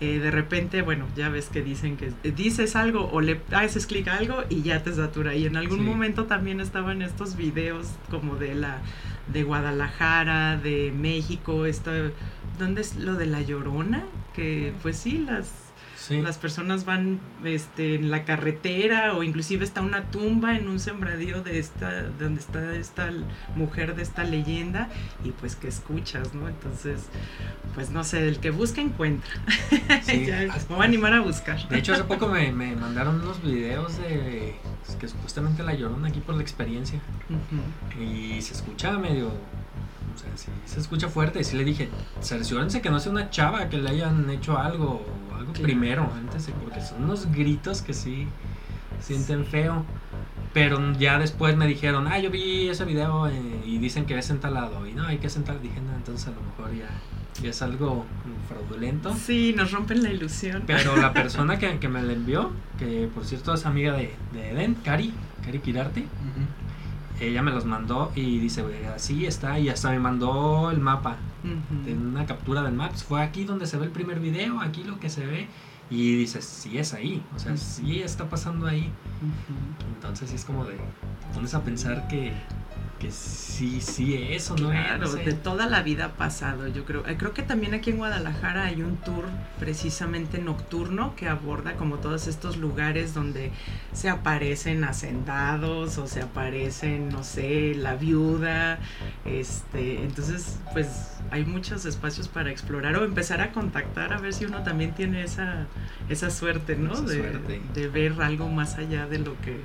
[0.00, 4.06] eh, de repente, bueno, ya ves que dicen que dices algo o le haces clic
[4.06, 5.34] a algo y ya te satura.
[5.34, 8.78] Y en algún momento también estaban estos videos como de la
[9.32, 11.92] de Guadalajara, de México, esta,
[12.58, 14.04] ¿dónde es lo de la Llorona?
[14.34, 15.67] Que pues sí, las
[16.10, 21.42] las personas van este, en la carretera o inclusive está una tumba en un sembradío
[21.42, 23.10] de esta, donde está esta
[23.56, 24.88] mujer de esta leyenda
[25.24, 26.48] y pues que escuchas, ¿no?
[26.48, 27.06] Entonces,
[27.74, 29.30] pues no sé, el que busca encuentra.
[30.06, 31.68] me voy a animar a buscar.
[31.68, 34.54] De hecho, hace poco me, mandaron unos videos de
[34.98, 36.98] que supuestamente la llorón aquí por la experiencia
[38.00, 39.30] y se escuchaba medio
[40.18, 41.40] o sea, sí, se escucha fuerte.
[41.40, 41.88] Y sí le dije,
[42.20, 45.04] cerciórense que no sea una chava que le hayan hecho algo,
[45.36, 48.26] algo primero, antes, porque son unos gritos que sí
[49.00, 49.84] sienten feo.
[50.52, 54.30] Pero ya después me dijeron, ah, yo vi ese video eh, y dicen que es
[54.30, 54.40] en
[54.90, 55.60] Y no, hay que sentar.
[55.60, 56.88] Dije, no, entonces a lo mejor ya,
[57.40, 58.04] ya es algo
[58.48, 59.14] fraudulento.
[59.14, 60.64] Sí, nos rompen la ilusión.
[60.66, 64.50] Pero la persona que, que me la envió, que por cierto es amiga de, de
[64.50, 65.12] Eden, Cari,
[65.44, 66.06] Cari Kirarte,
[67.20, 71.16] ella me los mandó y dice, así está, y hasta me mandó el mapa,
[71.84, 73.04] de una captura del Maps.
[73.04, 75.48] Fue aquí donde se ve el primer video, aquí lo que se ve.
[75.90, 78.92] Y dices, sí es ahí, o sea, sí está pasando ahí.
[79.94, 80.76] Entonces es como de,
[81.32, 82.32] pones a pensar que,
[82.98, 84.70] que sí, sí eso, ¿no?
[84.70, 87.06] Claro, de toda la vida ha pasado, yo creo.
[87.06, 89.24] Eh, creo que también aquí en Guadalajara hay un tour
[89.58, 93.52] precisamente nocturno que aborda como todos estos lugares donde
[93.92, 98.78] se aparecen hacendados o se aparecen, no sé, la viuda,
[99.24, 100.88] este, entonces pues
[101.30, 105.22] hay muchos espacios para explorar o empezar a contactar a ver si uno también tiene
[105.22, 105.66] esa,
[106.08, 107.00] esa suerte, ¿no?
[107.02, 109.60] de, de ver algo más allá de lo que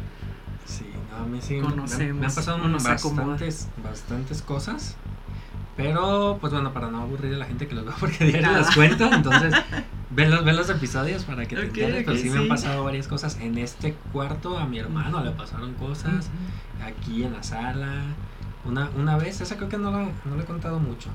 [1.20, 4.96] a mí sí Conocemos, me, han pasado bastantes, bastantes cosas.
[5.76, 8.76] Pero, pues bueno, para no aburrir a la gente que los veo porque diario las
[8.76, 9.54] cuento, entonces
[10.12, 12.04] ven los, ven los episodios para que te enteres.
[12.06, 13.40] Pero sí, me han pasado varias cosas.
[13.42, 16.30] En este cuarto a mi hermano le pasaron cosas.
[16.84, 18.02] Aquí en la sala.
[18.66, 21.10] Una, una vez, esa creo que no la, no le he contado mucho.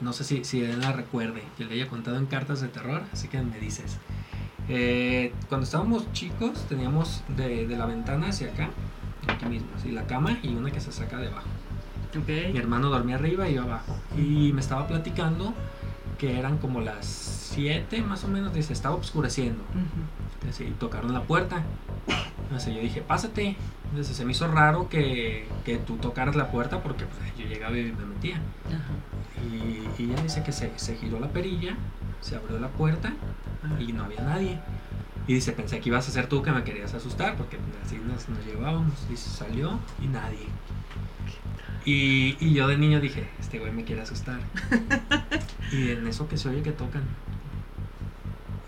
[0.00, 3.02] No sé si, si él la recuerde, que le haya contado en cartas de terror,
[3.12, 3.98] así que me dices.
[4.68, 8.70] Eh, cuando estábamos chicos teníamos de, la ventana hacia acá,
[9.28, 11.48] aquí mismo, así la cama y una que se saca de abajo.
[12.28, 13.96] Mi hermano dormía arriba y yo abajo.
[14.16, 15.52] Y me estaba platicando
[16.16, 19.62] que eran como las 7 más o menos, dice, estaba oscureciendo.
[20.60, 21.64] y tocaron la puerta.
[22.44, 23.56] Entonces yo dije, pásate.
[23.90, 27.76] Entonces se me hizo raro que, que tú tocaras la puerta porque pues, yo llegaba
[27.76, 28.40] y me metía.
[29.42, 31.76] Y, y, ella dice que se, se giró la perilla,
[32.24, 33.12] se abrió la puerta
[33.78, 34.58] y no había nadie.
[35.26, 38.28] Y dice, pensé que ibas a ser tú que me querías asustar, porque así nos,
[38.30, 38.94] nos llevábamos.
[39.12, 40.46] Y salió y nadie.
[41.84, 44.40] Y, y, yo de niño dije, este güey me quiere asustar.
[45.72, 47.02] y en eso que se oye que tocan.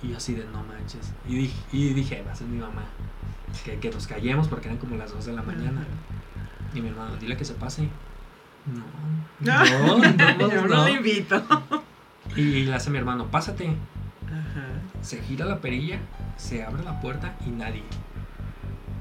[0.03, 1.13] Y yo así de no manches.
[1.27, 2.85] Y dije, y dije va a ser mi mamá.
[3.65, 5.83] Que, que nos callemos porque eran como las 2 de la mañana.
[6.75, 7.89] Y mi hermano, dile que se pase.
[8.67, 8.85] No,
[9.41, 11.43] no, no, yo no, le invito.
[12.37, 13.75] Y le hace mi hermano, pásate
[15.03, 15.99] se gira la perilla,
[16.37, 17.83] se abre la puerta y nadie.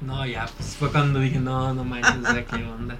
[0.01, 2.95] No, ya, pues fue cuando dije, no, no manches, o sea, qué onda.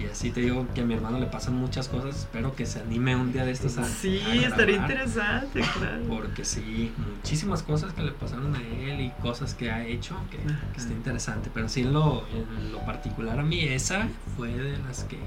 [0.00, 2.80] Y así te digo que a mi hermano le pasan muchas cosas, espero que se
[2.80, 3.84] anime un día de estos a.
[3.84, 6.02] Sí, estaría interesante, claro.
[6.08, 10.38] Porque sí, muchísimas cosas que le pasaron a él y cosas que ha hecho que,
[10.76, 11.48] está interesante.
[11.54, 15.18] Pero sí, en lo, en lo particular a mí, esa fue de las que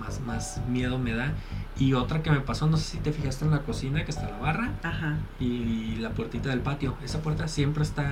[0.00, 1.34] más, más miedo me da.
[1.82, 4.30] Y otra que me pasó, no sé si te fijaste en la cocina, que está
[4.30, 4.70] la barra
[5.40, 6.94] y la puertita del patio.
[7.02, 8.08] Esa puerta siempre está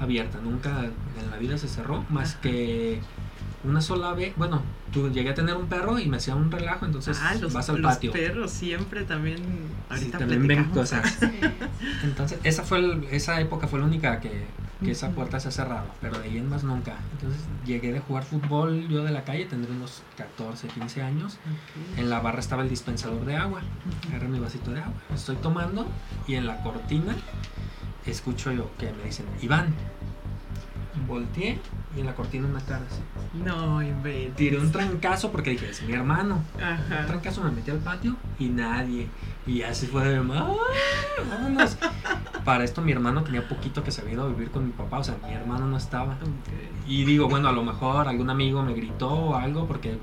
[0.00, 2.98] abierta, nunca en la vida se cerró, más que
[3.62, 4.34] una sola vez.
[4.36, 7.70] Bueno, tú llegué a tener un perro y me hacía un relajo, entonces ah, vas
[7.70, 8.10] al patio.
[8.10, 9.38] Los perros siempre también.
[9.88, 11.18] Ahorita también ven cosas.
[12.02, 14.44] entonces, esa, fue esa época fue la única que,
[14.82, 16.96] que esa puerta se ha cerrado, pero de ahí en más nunca.
[17.12, 21.38] Entonces llegué de jugar fútbol yo de la calle, tendré unos 14, 15 años.
[21.96, 23.60] En la barra estaba el dispensador de agua.
[24.08, 25.86] Agarré mi vasito de agua, estoy tomando
[26.26, 27.16] y en la cortina
[28.06, 29.74] escucho yo que me dicen, Iván.
[31.06, 31.58] Volteé
[31.96, 33.00] y en la cortina una cara así.
[33.44, 34.36] No, inventes.
[34.36, 36.42] Tiré un trancazo porque dije, es mi hermano.
[36.56, 39.08] Un trancazo me metí al patio y nadie.
[39.46, 41.76] Y así fue de, vámonos.
[42.44, 44.98] Para esto mi hermano tenía poquito que se había ido a vivir con mi papá,
[44.98, 46.16] o sea, mi hermano no estaba.
[46.86, 49.98] Y digo, bueno, a lo mejor algún amigo me gritó o algo porque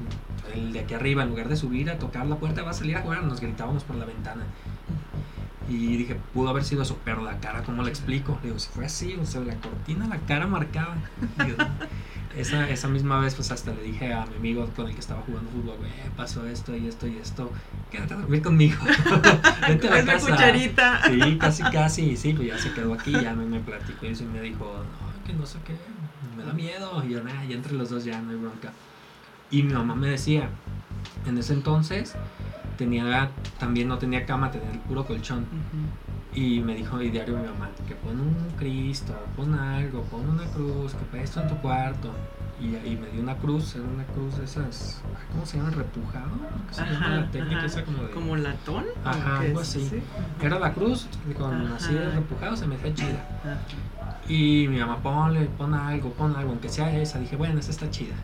[0.54, 2.98] el de aquí arriba, en lugar de subir a tocar la puerta, va a salir
[2.98, 4.44] a jugar, nos gritábamos por la ventana.
[5.70, 8.40] Y dije, pudo haber sido eso, pero la cara, ¿cómo le explico?
[8.42, 10.98] digo, si fue así, o sea, la cortina, la cara marcada.
[12.36, 15.22] esa, esa misma vez, pues hasta le dije a mi amigo con el que estaba
[15.22, 17.52] jugando fútbol, güey, pasó esto y esto y esto,
[17.92, 18.78] quédate a dormir conmigo.
[19.68, 20.32] Vente a la casa.
[20.32, 21.02] cucharita.
[21.08, 24.42] Sí, casi, casi, sí, pues ya se quedó aquí, ya me, me platicó y me
[24.42, 25.76] dijo, no, que no sé qué,
[26.36, 27.04] me da miedo.
[27.06, 28.72] Y yo, nada, ya entre los dos ya no hay bronca.
[29.52, 30.50] Y mi mamá me decía,
[31.26, 32.16] en ese entonces,
[32.80, 35.46] tenía también no tenía cama, tenía el puro colchón.
[36.34, 40.46] Y me dijo y diario mi mamá, que pon un Cristo, pon algo, pon una
[40.46, 42.12] cruz, que para esto en tu cuarto.
[42.62, 45.70] Y, y, me dio una cruz, era una cruz de esas, ¿cómo se llama?
[45.70, 46.30] ¿Repujado?
[46.72, 48.12] se llama la técnica esa como de...
[48.12, 48.84] ¿Como latón?
[49.06, 49.90] Ajá, algo así.
[50.42, 53.26] Era la cruz, con así de repujado, se me chida.
[54.28, 57.18] Y mi mamá, ponle, pon algo, pon algo, aunque sea esa.
[57.20, 58.16] Dije, bueno, esa está chida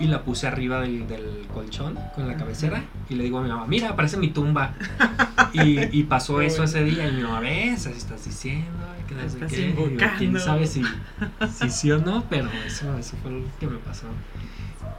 [0.00, 3.50] y la puse arriba del, del colchón con la cabecera y le digo a mi
[3.50, 4.74] mamá, mira, parece mi tumba.
[5.52, 10.64] Y, pasó eso ese día y mi mamá, ves, así estás diciendo, que quién sabe
[10.64, 10.84] si,
[11.52, 14.06] si sí o no, pero eso, eso fue lo que me pasó.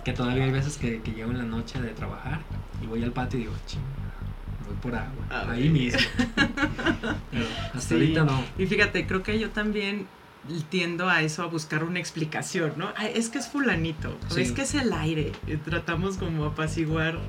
[0.04, 2.42] Que todavía hay veces que, que llego en la noche de trabajar
[2.84, 3.82] y voy al patio y digo, ching,
[4.68, 6.02] voy por agua, ahí mismo.
[7.32, 8.44] pero hasta ahorita no.
[8.58, 10.06] Y fíjate, creo que yo también
[10.70, 12.90] tiendo a eso, a buscar una explicación, ¿no?
[13.14, 15.32] es que es fulanito, es que es el aire.
[15.64, 17.20] tratamos como apaciguar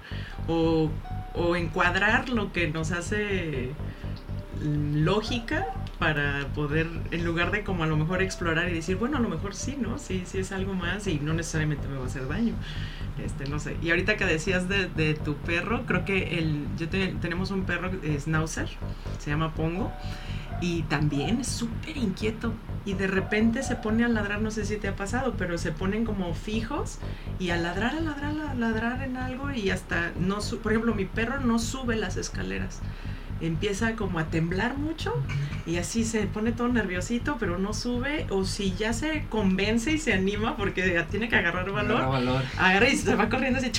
[0.49, 0.91] o,
[1.35, 3.71] o encuadrar lo que nos hace
[4.63, 5.67] lógica
[5.99, 9.29] para poder, en lugar de como a lo mejor explorar y decir, bueno, a lo
[9.29, 9.99] mejor sí, ¿no?
[9.99, 12.55] Sí, sí es algo más y no necesariamente me va a hacer daño.
[13.25, 13.77] Este, no sé.
[13.83, 17.91] Y ahorita que decías de, de tu perro, creo que el, yo tenemos un perro
[18.19, 18.69] schnauzer,
[19.19, 19.93] se llama Pongo,
[20.63, 22.55] y también es súper inquieto.
[22.85, 25.73] Y de repente se pone a ladrar, no sé si te ha pasado, pero se
[25.73, 26.99] ponen como fijos
[27.39, 31.05] y a ladrar, a ladrar, a ladrar en algo y hasta no, por ejemplo, mi
[31.05, 32.81] perro no sube las escaleras
[33.43, 35.13] empieza como a temblar mucho
[35.67, 38.27] y así se pone todo nerviosito, pero no sube.
[38.31, 42.97] O si ya se convence y se anima porque tiene que agarrar valor, agarra y
[42.97, 43.71] se va corriendo así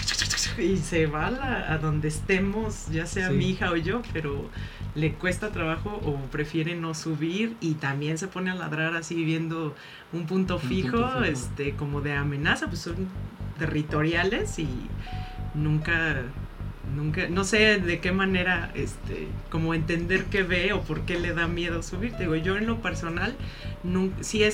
[0.61, 1.27] y se va
[1.69, 4.49] a, donde estemos, ya sea mi hija o yo, pero
[4.95, 9.75] le cuesta trabajo o prefiere no subir y también se pone a ladrar así viendo
[10.11, 13.07] un punto fijo, este como de amenaza, pues son
[13.57, 14.69] territoriales y
[15.55, 16.23] nunca
[16.95, 21.33] nunca, no sé de qué manera, este, como entender qué ve o por qué le
[21.33, 22.15] da miedo subir.
[22.17, 23.35] digo, yo en lo personal
[24.21, 24.51] sí he,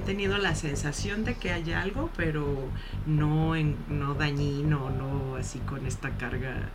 [0.00, 2.68] tenido la sensación de que hay algo, pero
[3.06, 6.70] no, en, no dañino, no así con esta carga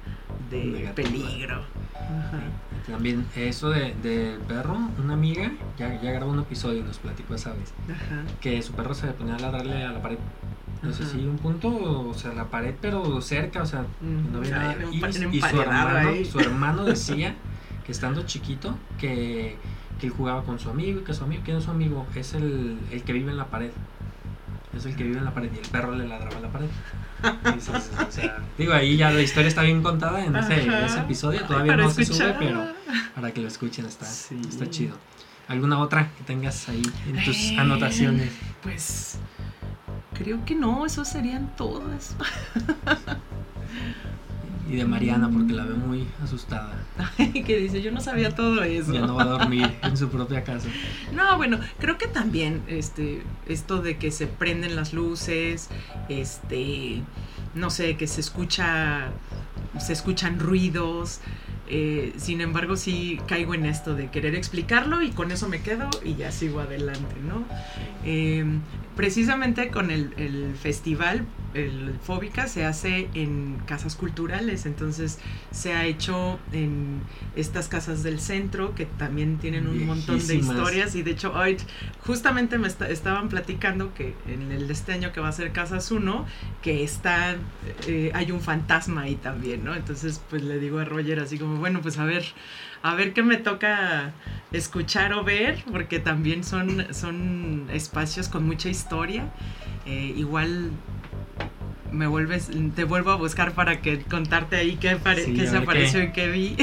[0.50, 1.64] de peligro.
[2.88, 7.36] También eso del de perro, una amiga ya, ya grabó un episodio y nos platicó
[7.36, 7.74] esa vez,
[8.40, 10.18] que su perro se ponía a ladrarle a la pared
[10.82, 14.58] no sé si un punto, o sea, la pared, pero cerca, o sea, no había
[14.58, 14.76] nada.
[14.92, 17.36] Y, su, hermano, su hermano decía
[17.86, 19.58] que estando chiquito, que,
[20.00, 22.08] que, él jugaba con su amigo y que su amigo, ¿quién es su amigo?
[22.16, 23.72] Es el, el que vive en la pared.
[24.76, 26.70] Es el que vive en la pared y el perro le ladraba a la pared.
[27.24, 30.66] o sea, digo, ahí ya la historia está bien contada en ese,
[30.98, 32.66] episodio, todavía no se sube, pero
[33.14, 34.96] para que lo escuchen está, está chido.
[35.48, 38.32] ¿Alguna otra que tengas ahí en tus eh, anotaciones?
[38.64, 39.20] Pues
[40.24, 42.16] Creo que no, esos serían todas.
[44.70, 46.74] Y de Mariana, porque la veo muy asustada.
[47.18, 48.94] que dice, yo no sabía todo eso.
[48.94, 50.70] Ya no va a dormir en su propia casa.
[51.14, 55.70] No, bueno, creo que también este, esto de que se prenden las luces,
[56.08, 57.02] este,
[57.54, 59.10] no sé, que se escucha,
[59.78, 61.20] se escuchan ruidos.
[61.74, 65.90] Eh, sin embargo, sí caigo en esto de querer explicarlo y con eso me quedo
[66.04, 67.46] y ya sigo adelante, ¿no?
[68.04, 68.44] Eh,
[68.98, 75.20] precisamente con el, el, festival, el Fóbica se hace en casas culturales, entonces
[75.52, 77.02] se ha hecho en
[77.36, 81.58] estas casas del centro que también tienen un montón de historias y de hecho hoy
[82.06, 85.92] justamente me estaban platicando que en el de este año que va a ser Casas
[85.92, 86.26] 1,
[86.62, 87.36] que está,
[87.88, 89.76] eh, hay un fantasma ahí también, ¿no?
[89.76, 92.24] Entonces pues le digo a Roger así como, bueno, pues a ver
[92.84, 94.14] a ver qué me toca
[94.52, 99.32] escuchar o ver, porque también son, son espacios con mucha historia.
[99.86, 100.72] Eh, igual
[101.92, 104.98] me vuelves, te vuelvo a buscar para que contarte ahí qué,
[105.48, 106.56] se apareció y qué vi.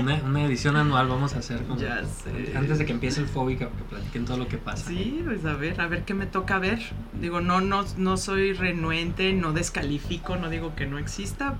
[0.00, 2.56] Una, edición anual vamos a hacer ya sé.
[2.56, 4.88] antes de que empiece el Fóbica, que platiquen todo lo que pasa.
[4.88, 6.80] Sí, pues a ver, a ver qué me toca ver.
[7.20, 11.56] Digo, no, no, no soy renuente, no descalifico, no digo que no exista,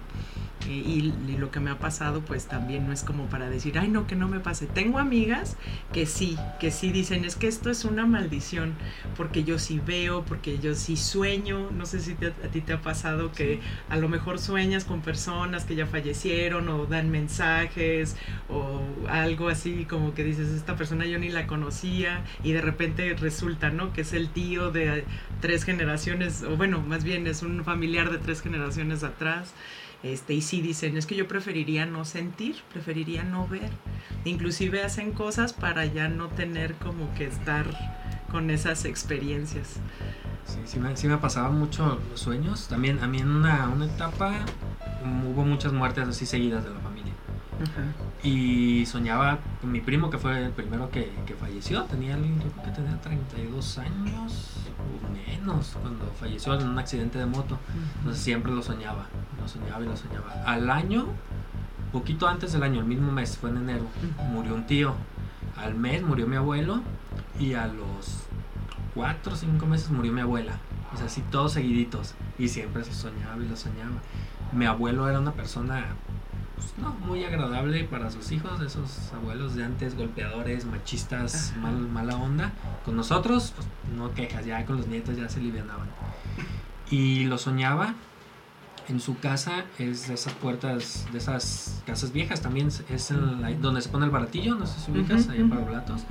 [0.66, 4.06] y, lo que me ha pasado pues también no es como para decir, ay no,
[4.06, 4.66] que no me pase.
[4.66, 5.56] Tengo amigas
[5.92, 8.74] que sí, que sí dicen, es que esto es una maldición,
[9.16, 12.82] porque yo sí veo, porque yo sí sueño, no sé si a ti te ha
[12.82, 18.16] pasado que a lo mejor sueñas con personas que ya fallecieron o dan mensajes
[18.48, 23.14] o algo así como que dices, esta persona yo ni la conocía y de repente
[23.14, 23.92] resulta, ¿no?
[23.92, 25.04] Que es el tío de
[25.40, 29.54] tres generaciones, o bueno, más bien es un familiar de tres generaciones atrás.
[30.02, 33.70] Este, y sí dicen, es que yo preferiría no sentir, preferiría no ver.
[34.24, 37.66] Inclusive hacen cosas para ya no tener como que estar
[38.30, 39.76] con esas experiencias.
[40.44, 42.68] Sí, sí me, sí me pasaban mucho los sueños.
[42.68, 44.34] También a mí en una, una etapa
[45.26, 47.12] hubo muchas muertes así seguidas de la familia.
[48.22, 51.84] Y soñaba con mi primo, que fue el primero que, que falleció.
[51.84, 57.26] Tenía, yo creo que tenía 32 años o menos cuando falleció en un accidente de
[57.26, 57.58] moto.
[57.98, 59.06] Entonces siempre lo soñaba,
[59.40, 60.32] lo soñaba y lo soñaba.
[60.44, 61.06] Al año,
[61.92, 63.86] poquito antes del año, el mismo mes, fue en enero,
[64.32, 64.94] murió un tío.
[65.56, 66.82] Al mes murió mi abuelo
[67.38, 68.24] y a los
[68.94, 70.58] 4 o 5 meses murió mi abuela.
[70.92, 72.14] O sea, así todos seguiditos.
[72.38, 73.96] Y siempre se soñaba y lo soñaba.
[74.52, 75.84] Mi abuelo era una persona
[76.58, 82.16] pues, no muy agradable para sus hijos, esos abuelos de antes, golpeadores, machistas, mal, mala
[82.16, 82.52] onda.
[82.84, 85.88] Con nosotros, pues no quejas, ya con los nietos ya se alivianaban.
[86.90, 87.94] Y lo soñaba
[88.88, 93.14] en su casa, es de esas puertas, de esas casas viejas, también es
[93.60, 96.02] donde se pone el baratillo, no sé si ubicas, ahí para platos.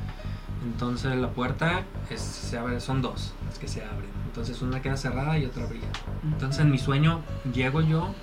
[0.63, 4.09] Entonces la puerta es, se abre, son dos las que se abren.
[4.27, 5.87] Entonces una queda cerrada y otra abría.
[6.23, 7.21] Entonces en mi sueño
[7.53, 8.13] llego yo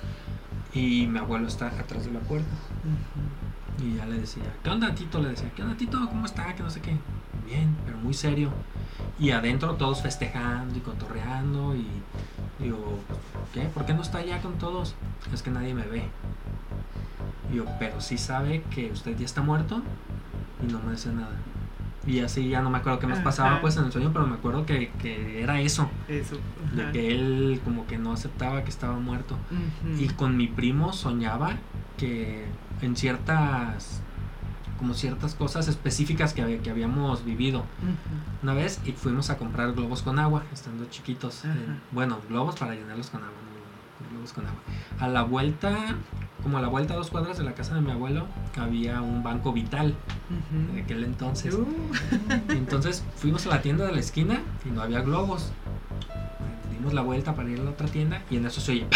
[0.75, 2.53] y mi abuelo está atrás de la puerta.
[3.81, 5.19] Y ya le decía, ¿qué onda Tito?
[5.19, 5.97] Le decía, ¿qué onda Tito?
[6.07, 6.53] ¿Cómo está?
[6.53, 6.97] Que no sé qué.
[7.45, 8.51] Bien, pero muy serio.
[9.17, 11.87] Y adentro todos festejando y cotorreando y
[12.59, 12.99] digo,
[13.53, 13.61] ¿qué?
[13.61, 14.95] ¿Por qué no está allá con todos?
[15.33, 16.09] Es que nadie me ve.
[17.51, 19.81] Y yo, pero sí sabe que usted ya está muerto
[20.61, 21.35] y no me dice nada.
[22.07, 24.35] Y así ya no me acuerdo qué más pasaba pues en el sueño, pero me
[24.35, 25.89] acuerdo que, que era eso.
[26.07, 26.37] Eso.
[26.73, 29.37] De que él como que no aceptaba que estaba muerto.
[29.97, 31.57] Y con mi primo soñaba
[31.97, 32.45] que
[32.81, 34.01] en ciertas
[34.77, 37.63] como ciertas cosas específicas que, que habíamos vivido.
[38.43, 41.45] Una vez y fuimos a comprar globos con agua estando chiquitos.
[41.45, 41.49] Eh,
[41.91, 43.33] bueno globos para llenarlos con agua
[44.11, 44.59] globos con agua.
[44.99, 45.95] A la vuelta
[46.45, 49.23] como a la vuelta a dos cuadras de la casa de mi abuelo había un
[49.23, 49.95] banco vital
[50.75, 51.55] de aquel entonces.
[51.55, 51.65] Uh.
[52.49, 55.51] Entonces fuimos a la tienda de la esquina y no había globos.
[56.71, 58.87] Dimos la vuelta para ir a la otra tienda y en eso se oye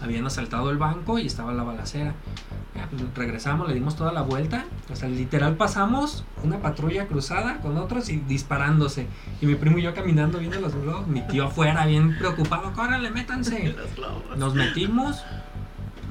[0.00, 2.16] Habían asaltado el banco y estaba la balacera.
[2.92, 4.64] Pues, regresamos, le dimos toda la vuelta.
[4.90, 9.06] O sea, literal pasamos una patrulla cruzada con otros y disparándose.
[9.40, 11.06] Y mi primo y yo caminando viendo los globos.
[11.06, 12.72] Mi tío afuera, bien preocupado.
[12.72, 13.74] ¡Córrele, métanse!
[14.36, 15.22] Nos metimos,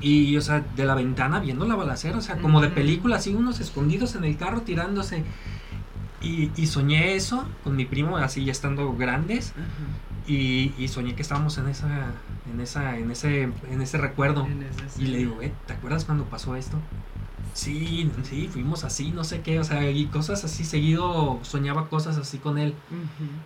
[0.01, 3.33] y, o sea, de la ventana viendo la balacera, o sea, como de película, así
[3.33, 5.23] unos escondidos en el carro tirándose.
[6.21, 9.53] Y, y soñé eso con mi primo, así ya estando grandes.
[10.27, 12.11] y, y, soñé que estábamos en esa,
[12.51, 14.47] en esa, en ese, en ese recuerdo.
[14.97, 16.77] y le digo, eh, ¿te acuerdas cuando pasó esto?
[17.53, 22.17] Sí, sí, fuimos así, no sé qué, o sea, y cosas así, seguido soñaba cosas
[22.17, 22.73] así con él,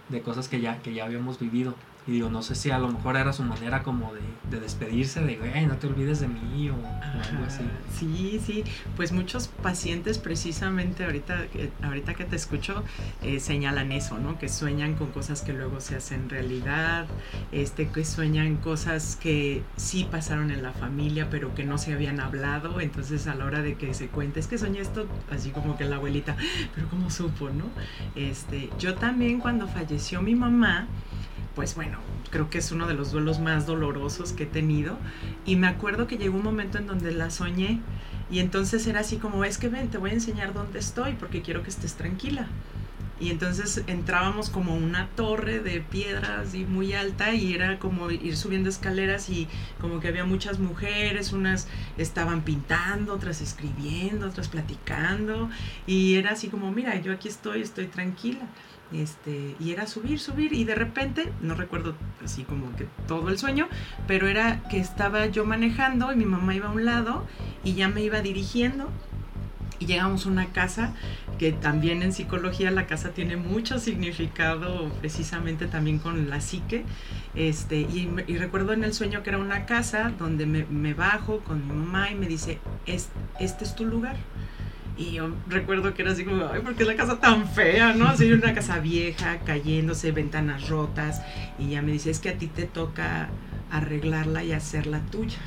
[0.09, 1.73] de cosas que ya, que ya habíamos vivido.
[2.07, 5.21] Y digo, no sé si a lo mejor era su manera como de, de despedirse,
[5.21, 7.63] de, güey, no te olvides de mí o, algo así.
[7.97, 8.63] Sí, sí,
[8.95, 11.45] pues muchos pacientes precisamente ahorita,
[11.81, 12.83] ahorita que te escucho
[13.23, 14.37] eh, señalan eso, ¿no?
[14.37, 17.07] Que sueñan con cosas que luego se hacen realidad,
[17.51, 22.19] este, que sueñan cosas que sí pasaron en la familia, pero que no se habían
[22.19, 25.75] hablado, entonces a la hora de que se cuente, es que soñé esto, así como
[25.75, 26.35] que la abuelita,
[26.75, 27.65] pero ¿cómo supo, no?
[28.15, 30.87] Este, yo también cuando falleció mi mamá,
[31.55, 31.97] pues bueno,
[32.29, 34.97] creo que es uno de los duelos más dolorosos que he tenido.
[35.45, 37.79] Y me acuerdo que llegó un momento en donde la soñé
[38.29, 41.41] y entonces era así como, es que ven, te voy a enseñar dónde estoy porque
[41.41, 42.47] quiero que estés tranquila.
[43.17, 48.35] Y entonces entrábamos como una torre de piedras y muy alta y era como ir
[48.35, 49.47] subiendo escaleras y
[49.79, 55.49] como que había muchas mujeres, unas estaban pintando, otras escribiendo, otras platicando
[55.87, 58.47] y era así como, mira, yo aquí estoy, estoy tranquila.
[58.93, 63.37] Este, y era subir, subir, y de repente, no recuerdo así como que todo el
[63.37, 63.67] sueño,
[64.07, 67.25] pero era que estaba yo manejando y mi mamá iba a un lado
[67.63, 68.89] y ya me iba dirigiendo.
[69.77, 70.93] Y llegamos a una casa
[71.37, 76.85] que también en psicología la casa tiene mucho significado precisamente también con la psique
[77.35, 78.07] este y,
[78.37, 82.15] recuerdo en el sueño que era una casa donde me, bajo con mi mamá y
[82.15, 84.15] me dice este es tu lugar
[84.97, 87.93] y yo recuerdo que era así como, ay, ¿por qué es la casa tan fea,
[87.93, 88.07] no?
[88.07, 91.21] Así una casa vieja, cayéndose, ventanas rotas.
[91.59, 93.29] Y ya me dice, es que a ti te toca
[93.71, 95.39] arreglarla y hacerla tuya.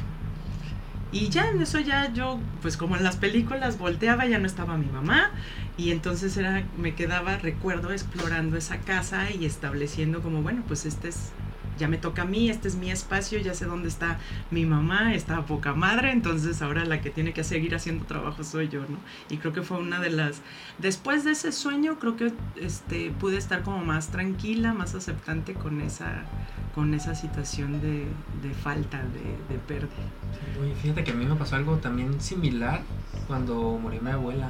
[1.11, 4.77] Y ya en eso ya yo, pues como en las películas, volteaba, ya no estaba
[4.77, 5.31] mi mamá.
[5.79, 11.09] Y entonces era, me quedaba, recuerdo, explorando esa casa y estableciendo como, bueno, pues este
[11.09, 11.33] es
[11.79, 14.19] ya me toca a mí, este es mi espacio, ya sé dónde está
[14.51, 18.69] mi mamá, está poca madre, entonces ahora la que tiene que seguir haciendo trabajo soy
[18.69, 18.99] yo, ¿no?
[19.31, 20.43] Y creo que fue una de las,
[20.79, 25.81] después de ese sueño, creo que este, pude estar como más tranquila, más aceptante con
[25.81, 26.25] esa,
[26.75, 28.07] con esa situación de,
[28.43, 29.89] de falta, de, de pérdida.
[30.83, 32.83] fíjate que a mí me pasó algo también similar
[33.27, 34.49] cuando murió mi abuela.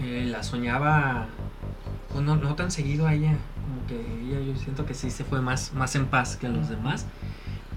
[0.00, 1.26] Eh, la soñaba,
[2.12, 3.36] pues no, no tan seguido a ella,
[3.70, 6.68] como que ella yo siento que sí se fue más, más en paz que los
[6.68, 7.06] demás.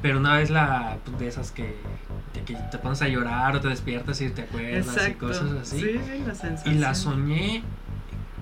[0.01, 1.77] Pero una vez la pues, de esas que,
[2.45, 5.79] que, te pones a llorar o te despiertas y te acuerdas y cosas así.
[5.79, 7.63] Sí, la Y la soñé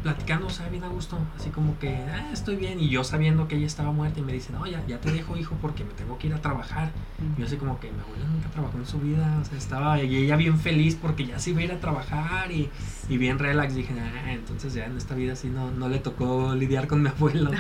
[0.03, 3.47] platicando, o sea, bien a gusto, así como que, ah, estoy bien, y yo sabiendo
[3.47, 5.93] que ella estaba muerta y me dice, no, ya, ya te dejo hijo porque me
[5.93, 6.91] tengo que ir a trabajar.
[7.37, 10.01] Y yo así como que mi abuela nunca trabajó en su vida, o sea, estaba,
[10.01, 12.69] y ella bien feliz porque ya se iba a ir a trabajar y,
[13.09, 16.55] y bien relax, dije, ah, entonces ya en esta vida sí no, no le tocó
[16.55, 17.51] lidiar con mi abuelo.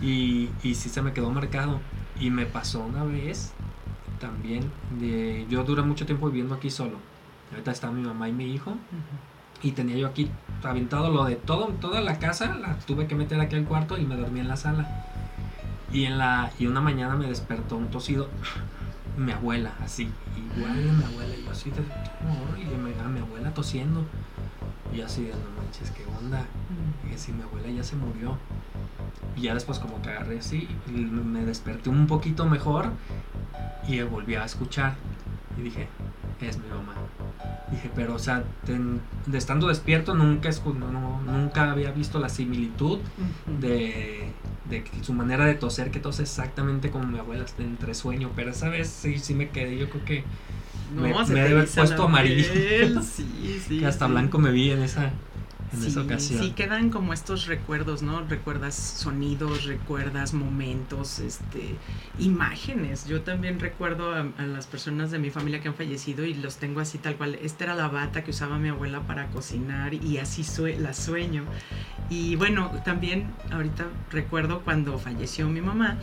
[0.00, 1.80] Y, y sí se me quedó marcado.
[2.18, 3.52] Y me pasó una vez
[4.20, 4.70] también.
[4.98, 6.98] De, yo duré mucho tiempo viviendo aquí solo.
[7.50, 8.76] Ahorita está mi mamá y mi hijo.
[9.62, 10.30] Y tenía yo aquí
[10.62, 14.04] aventado lo de todo, toda la casa, la tuve que meter aquí al cuarto y
[14.04, 15.06] me dormí en la sala.
[15.92, 18.28] Y en la y una mañana me despertó un tosido
[19.16, 21.82] mi abuela, así, igual de mi abuela, y yo así de
[22.60, 24.04] y me mi abuela tosiendo.
[24.94, 26.44] Y así de no manches, qué onda.
[27.10, 28.36] Y así mi abuela ya se murió.
[29.36, 32.90] Y ya después como que agarré así, me desperté un poquito mejor
[33.88, 34.94] y volví a escuchar.
[35.58, 35.88] Y dije,
[36.40, 36.94] es mi mamá.
[37.72, 38.44] Dije, pero o sea,
[39.26, 40.50] de estando despierto nunca,
[41.26, 42.98] nunca había visto la similitud
[43.60, 44.30] de,
[44.68, 48.30] de, su manera de toser, que tose exactamente como mi abuela entre sueño.
[48.36, 50.24] Pero esa vez sí, sí me quedé, yo creo que
[50.94, 52.52] me, me debe puesto amarillo.
[53.02, 55.10] Sí, sí, hasta blanco me vi en esa,
[55.72, 56.42] en esa ocasión.
[56.42, 58.22] Sí, quedan como estos recuerdos, ¿no?
[58.22, 61.76] Recuerdas sonidos, recuerdas momentos, este,
[62.18, 63.06] imágenes.
[63.06, 66.80] Yo también recuerdo a, las personas de mi familia que han fallecido y los tengo
[66.80, 67.38] así tal cual.
[67.42, 70.42] Esta era la bata que usaba mi abuela para cocinar y así
[70.78, 71.44] la sueño.
[72.10, 75.98] Y bueno, también ahorita recuerdo cuando falleció mi mamá,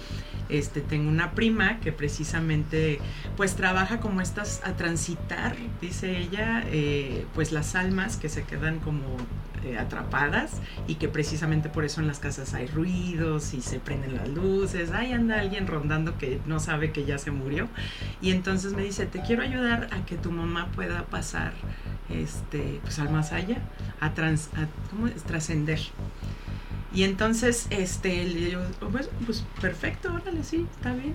[0.50, 3.00] este, tengo una prima que precisamente
[3.38, 8.80] pues trabaja como estas a transitar, dice ella, eh, pues las almas que se quedan
[8.80, 9.18] como
[9.64, 14.16] eh, atrapadas y que precisamente por eso en las casas hay ruidos y se prenden
[14.16, 17.68] las luces, ahí anda alguien rondando que no sabe que ya se murió.
[18.22, 21.54] Y entonces me dice, te quiero ayudar a que tu mamá pueda pasar
[22.10, 23.58] este, pues al más allá,
[24.00, 24.50] a, trans,
[24.90, 25.80] ¿cómo trascender.
[26.92, 28.62] Y entonces, este, yo,
[28.92, 31.14] pues, pues, perfecto, órale, sí, está bien.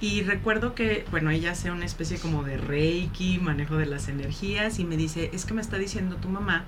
[0.00, 4.78] Y recuerdo que, bueno, ella hace una especie como de reiki, manejo de las energías,
[4.78, 6.64] y me dice, es que me está diciendo tu mamá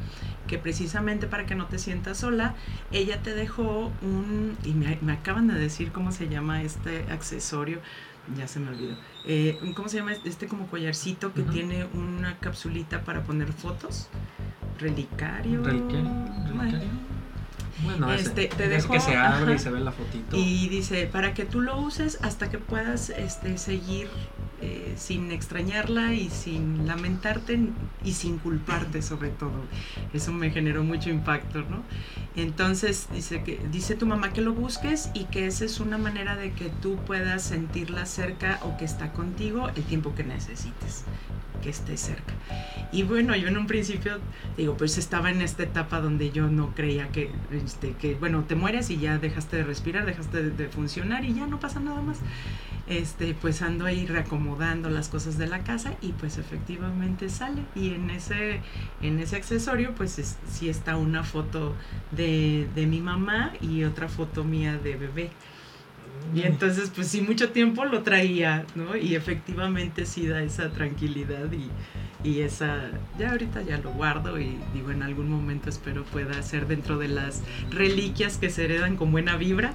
[0.47, 2.55] que precisamente para que no te sientas sola,
[2.91, 7.81] ella te dejó un, y me, acaban de decir cómo se llama este accesorio,
[8.37, 8.97] ya se me olvidó.
[9.25, 14.09] Eh, ¿Cómo se llama este como collarcito que tiene una capsulita para poner fotos?
[14.79, 15.63] Relicario.
[15.65, 17.12] Relicario.
[17.83, 20.37] Bueno, este, te dejo, que se abre y se ve la fotito.
[20.37, 24.09] Y dice, para que tú lo uses hasta que puedas este, seguir
[24.63, 27.59] eh, sin extrañarla y sin lamentarte
[28.05, 29.65] y sin culparte sobre todo.
[30.13, 31.83] Eso me generó mucho impacto, ¿no?
[32.37, 36.37] Entonces dice que dice tu mamá que lo busques y que esa es una manera
[36.37, 41.05] de que tú puedas sentirla cerca o que está contigo el tiempo que necesites
[41.63, 42.35] que esté cerca.
[42.91, 44.19] Y bueno, yo en un principio,
[44.57, 48.55] digo, pues estaba en esta etapa donde yo no creía que, este, que bueno, te
[48.55, 52.19] mueres y ya dejaste de respirar, dejaste de, funcionar y ya no pasa nada más.
[52.89, 57.63] Este, pues ando ahí reacomodando las cosas de la casa y pues efectivamente sale.
[57.75, 58.61] Y en ese,
[59.01, 61.75] en ese accesorio, pues si sí está una foto
[62.11, 65.31] de, de mi mamá y otra foto mía de bebé.
[66.35, 68.97] Y entonces, pues sí, mucho tiempo lo traía, ¿no?
[68.97, 71.69] Y efectivamente sí da esa tranquilidad y,
[72.25, 76.67] y esa, ya ahorita ya lo guardo y digo, en algún momento espero pueda ser
[76.67, 79.75] dentro de las reliquias que se heredan con buena vibra.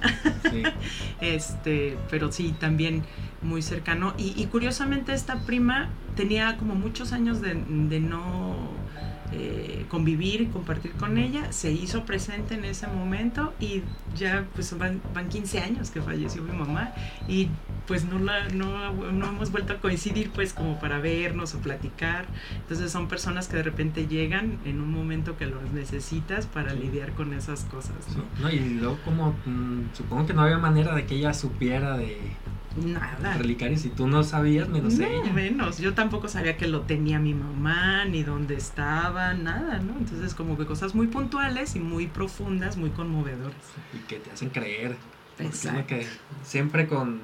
[1.20, 3.02] este, pero sí, también
[3.42, 4.14] muy cercano.
[4.18, 8.78] Y, y, curiosamente esta prima tenía como muchos años de, de no
[9.30, 13.82] eh, convivir y compartir con ella, se hizo presente en ese momento y
[14.16, 16.94] ya pues van, van 15 años que falleció mi mamá
[17.28, 17.48] y
[17.88, 22.26] pues no, la, no, no, hemos vuelto a coincidir pues como para vernos o platicar.
[22.54, 27.12] Entonces son personas que de repente llegan en un momento que los necesitas para lidiar
[27.14, 27.96] con esas cosas.
[28.40, 28.50] ¿no?
[28.50, 32.18] y luego como mm, supongo que no había manera de que ella supiera de
[32.76, 33.36] Nada.
[33.36, 35.78] Relicarios y tú no sabías menos no, menos.
[35.78, 39.94] Yo tampoco sabía que lo tenía mi mamá, ni dónde estaba, nada, ¿no?
[39.98, 43.56] Entonces como que cosas muy puntuales y muy profundas, muy conmovedoras.
[43.94, 44.96] Y que te hacen creer.
[45.38, 45.86] Exacto.
[45.86, 46.06] Que
[46.44, 47.20] siempre con,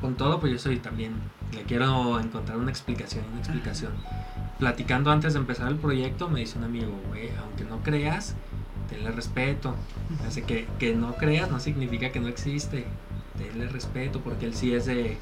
[0.00, 1.12] con todo, pues yo soy también,
[1.52, 3.92] le quiero encontrar una explicación, una explicación.
[4.58, 8.36] Platicando antes de empezar el proyecto, me dice un amigo, güey, aunque no creas,
[8.88, 9.74] tenle respeto.
[10.26, 12.86] Así que que no creas no significa que no existe
[13.38, 15.16] denle respeto porque él sí es de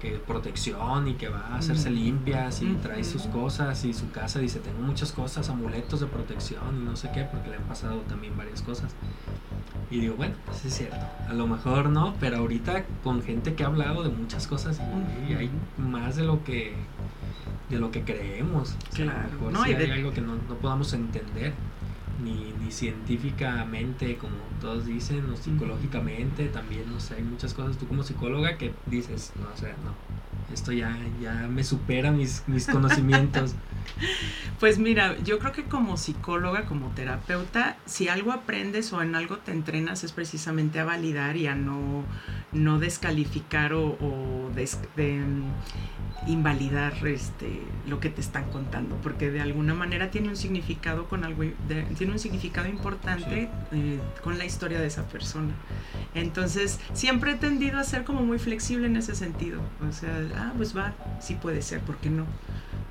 [0.00, 4.38] que protección y que va a hacerse limpias y trae sus cosas y su casa
[4.38, 8.00] dice tengo muchas cosas, amuletos de protección y no sé qué porque le han pasado
[8.08, 8.94] también varias cosas.
[9.90, 13.64] Y digo, bueno, pues es cierto, a lo mejor no, pero ahorita con gente que
[13.64, 14.80] ha hablado de muchas cosas
[15.28, 16.74] y, hay más de lo que
[17.68, 18.74] de lo que creemos.
[18.94, 19.50] Claro.
[19.52, 21.52] no, hay algo que no, no podamos entender
[22.22, 27.76] ni, ni científicamente, como todos dicen, o psicológicamente, también, no sé, hay muchas cosas.
[27.78, 29.94] Tú como psicóloga que dices, no, o sea, no,
[30.52, 33.54] esto ya, ya me supera mis, mis conocimientos.
[34.60, 39.38] Pues mira, yo creo que como psicóloga, como terapeuta, si algo aprendes o en algo
[39.38, 42.04] te entrenas es precisamente a validar y a no,
[42.52, 43.96] no descalificar o,
[46.26, 51.24] invalidar este lo que te están contando porque de alguna manera tiene un significado con
[51.24, 51.44] algo
[51.96, 55.54] tiene un significado importante eh, con la historia de esa persona.
[56.14, 59.60] Entonces siempre he tendido a ser como muy flexible en ese sentido.
[59.88, 62.26] O sea ah pues va sí puede ser ¿por qué no?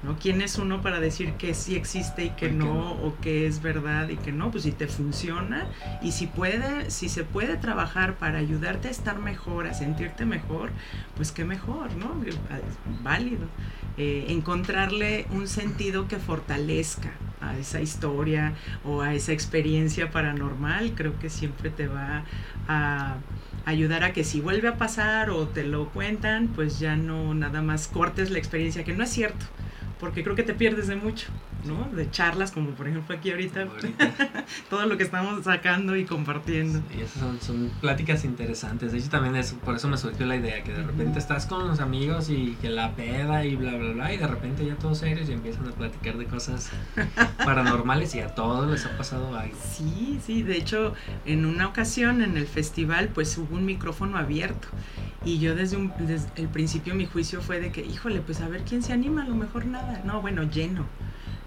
[0.03, 0.17] ¿No?
[0.17, 4.09] ¿Quién es uno para decir que sí existe y que no, o que es verdad
[4.09, 4.51] y que no?
[4.51, 5.67] Pues si te funciona
[6.01, 10.71] y si puede, si se puede trabajar para ayudarte a estar mejor, a sentirte mejor,
[11.15, 12.09] pues qué mejor, ¿no?
[13.03, 13.47] válido.
[13.97, 18.53] Eh, encontrarle un sentido que fortalezca a esa historia
[18.85, 22.23] o a esa experiencia paranormal, creo que siempre te va
[22.67, 23.17] a
[23.65, 27.61] ayudar a que si vuelve a pasar o te lo cuentan, pues ya no nada
[27.61, 29.45] más cortes la experiencia, que no es cierto
[29.99, 31.27] porque creo que te pierdes de mucho,
[31.65, 31.89] ¿no?
[31.95, 33.67] De charlas como por ejemplo aquí ahorita,
[34.69, 36.81] todo lo que estamos sacando y compartiendo.
[36.95, 40.35] Y esas son, son, pláticas interesantes, de hecho también es, por eso me surgió la
[40.35, 43.91] idea, que de repente estás con los amigos y que la peda y bla, bla,
[43.91, 46.69] bla, y de repente ya todos serios y empiezan a platicar de cosas
[47.37, 49.57] paranormales y a todos les ha pasado algo.
[49.71, 50.93] Sí, sí, de hecho
[51.25, 54.67] en una ocasión en el festival pues hubo un micrófono abierto
[55.25, 58.47] y yo desde, un, desde el principio mi juicio fue de que, híjole, pues a
[58.47, 60.01] ver quién se anima, a lo mejor nada.
[60.05, 60.85] No, bueno, lleno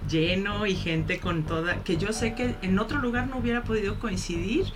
[0.09, 3.99] lleno y gente con toda, que yo sé que en otro lugar no hubiera podido
[3.99, 4.67] coincidir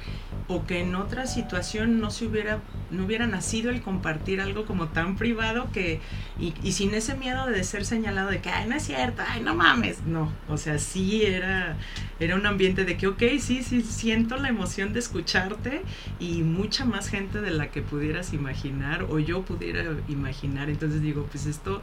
[0.49, 2.61] o que en otra situación no se hubiera,
[2.91, 6.01] no hubiera nacido el compartir algo como tan privado que,
[6.39, 9.55] y, sin ese miedo de ser señalado de que, ay, no es cierto, ay, no
[9.55, 11.77] mames, no, o sea, sí era,
[12.21, 15.83] era un ambiente de que, ok, sí, sí, siento la emoción de escucharte
[16.21, 21.27] y mucha más gente de la que pudieras imaginar o yo pudiera imaginar, entonces digo,
[21.31, 21.83] pues esto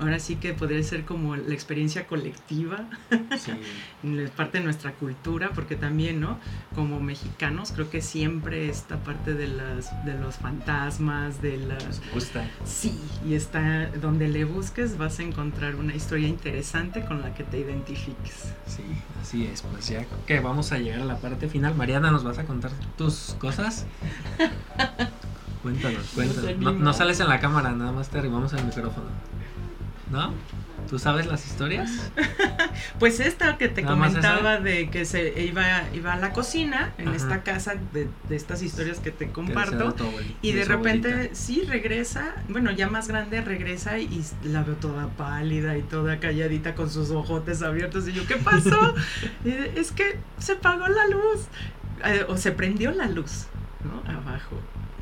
[0.00, 2.88] ahora sí que podría ser como la experiencia colectiva,
[3.38, 3.52] sí.
[4.36, 6.38] parte de nuestra cultura, porque también, ¿no?
[6.74, 11.84] Como mexicanos, creo que siempre esta parte de, las, de los fantasmas, de las...
[11.84, 12.48] Nos gusta.
[12.64, 17.44] Sí, y está, donde le busques vas a encontrar una historia interesante con la que
[17.44, 18.52] te identifiques.
[18.66, 18.82] Sí,
[19.20, 21.74] así es, pues ya que vamos a llegar a la parte final.
[21.74, 23.86] Mariana, ¿nos vas a contar tus cosas?
[25.62, 26.58] cuéntanos, cuéntanos.
[26.58, 29.06] No, no, sales en la cámara, nada más te arribamos el micrófono.
[30.10, 30.32] ¿No?
[30.88, 32.10] ¿Tú sabes las historias?
[32.98, 37.42] pues esta que te comentaba de que se iba, iba a la cocina en esta
[37.42, 39.94] casa de, estas historias que te comparto
[40.40, 45.76] y de, repente sí regresa, bueno ya más grande regresa y la veo toda pálida
[45.76, 48.94] y toda calladita con sus ojotes abiertos y yo ¿qué pasó?
[49.44, 51.48] es que se apagó la luz
[52.06, 53.46] eh, o se prendió la luz,
[53.84, 54.10] ¿no?
[54.10, 54.56] Abajo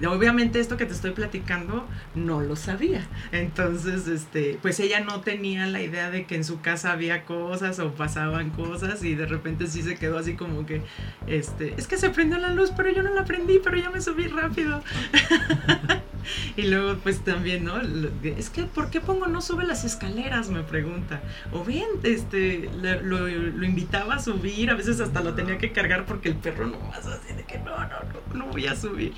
[0.05, 3.07] obviamente esto que te estoy platicando no lo sabía.
[3.33, 7.79] Entonces, este, pues ella no tenía la idea de que en su casa había cosas
[7.79, 10.83] o pasaban cosas y de repente sí se quedó así como que,
[11.27, 14.01] este, es que se prendió la luz, pero yo no la prendí, pero ya me
[14.01, 14.83] subí rápido.
[16.57, 17.81] y luego pues también, ¿no?
[18.23, 20.51] Es que, ¿por qué pongo no sube las escaleras?
[20.51, 21.21] Me pregunta.
[21.53, 22.69] O bien, este,
[23.03, 26.67] lo, lo, invitaba a subir, a veces hasta lo tenía que cargar porque el perro
[26.67, 29.15] no más así de que no, no, no, no voy a subir.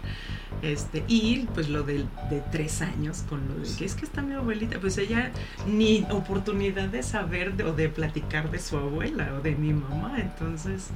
[0.62, 4.22] Este, y pues lo de, de tres años con lo de que es que está
[4.22, 5.30] mi abuelita, pues ella
[5.66, 10.88] ni oportunidad de saber o de platicar de su abuela o de mi mamá, entonces...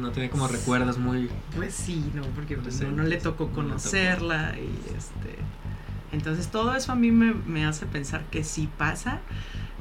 [0.00, 1.28] no, tiene como recuerdos muy...
[1.54, 3.50] Pues sí, no, porque pues, no, le tocó.
[3.50, 5.38] conocerla y este...
[6.12, 9.20] Entonces todo eso a mí me, me hace pensar que sí pasa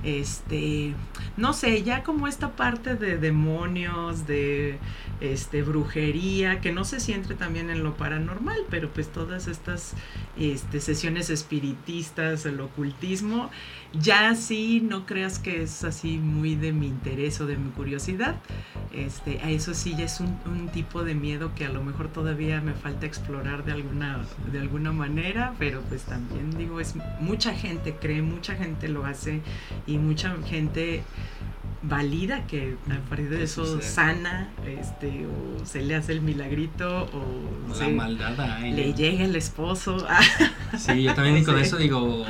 [0.04, 0.93] este,
[1.38, 4.78] no sé, ya como esta parte de demonios, de
[5.22, 9.93] este, brujería, que no sé si entre también en lo paranormal, pero pues todas estas
[10.38, 13.51] este, sesiones espiritistas, el ocultismo,
[13.93, 18.36] ya sí no creas que es así muy de mi interés o de mi curiosidad.
[18.91, 20.34] Este, a eso sí ya es un,
[20.73, 24.91] tipo de miedo que a lo mejor todavía me falta explorar de alguna, de alguna
[24.91, 29.41] manera, pero pues también digo, es mucha gente cree, mucha gente lo hace
[29.86, 31.03] y mucha gente
[31.84, 37.79] valida que a partir de eso sana este o se le hace el milagrito o
[37.79, 40.05] la maldad le llega el esposo.
[40.77, 42.25] Sí yo también con eso digo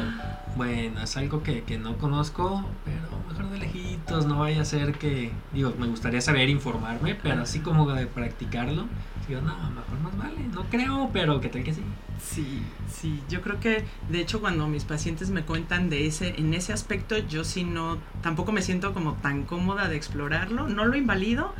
[0.56, 4.94] bueno, es algo que, que, no conozco, pero mejor de lejitos, no vaya a ser
[4.94, 8.86] que, digo, me gustaría saber informarme, pero así como de practicarlo,
[9.28, 11.82] digo, no, mejor más vale, no creo, pero que tal que sí.
[12.22, 16.54] Sí, sí, yo creo que de hecho cuando mis pacientes me cuentan de ese, en
[16.54, 20.96] ese aspecto, yo sí no, tampoco me siento como tan cómoda de explorarlo, no lo
[20.96, 21.54] invalido,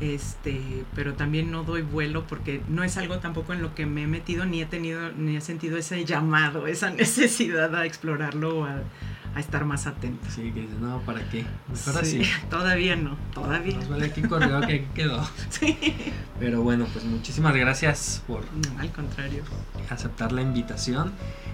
[0.00, 4.02] este, pero también no doy vuelo porque no es algo tampoco en lo que me
[4.02, 8.64] he metido ni he tenido ni he sentido ese llamado, esa necesidad a explorarlo o
[8.64, 8.80] a,
[9.36, 10.26] a estar más atento.
[10.34, 11.44] Sí, que dices, no, ¿para qué?
[11.70, 12.22] Mejor así.
[12.50, 13.76] Todavía no, todavía.
[13.76, 15.28] Nos vale aquí corrió que quedó.
[15.50, 15.76] Sí.
[16.40, 18.44] Pero bueno, pues muchísimas gracias por...
[18.78, 19.42] al contrario.
[19.90, 21.12] Aceptar la invitación.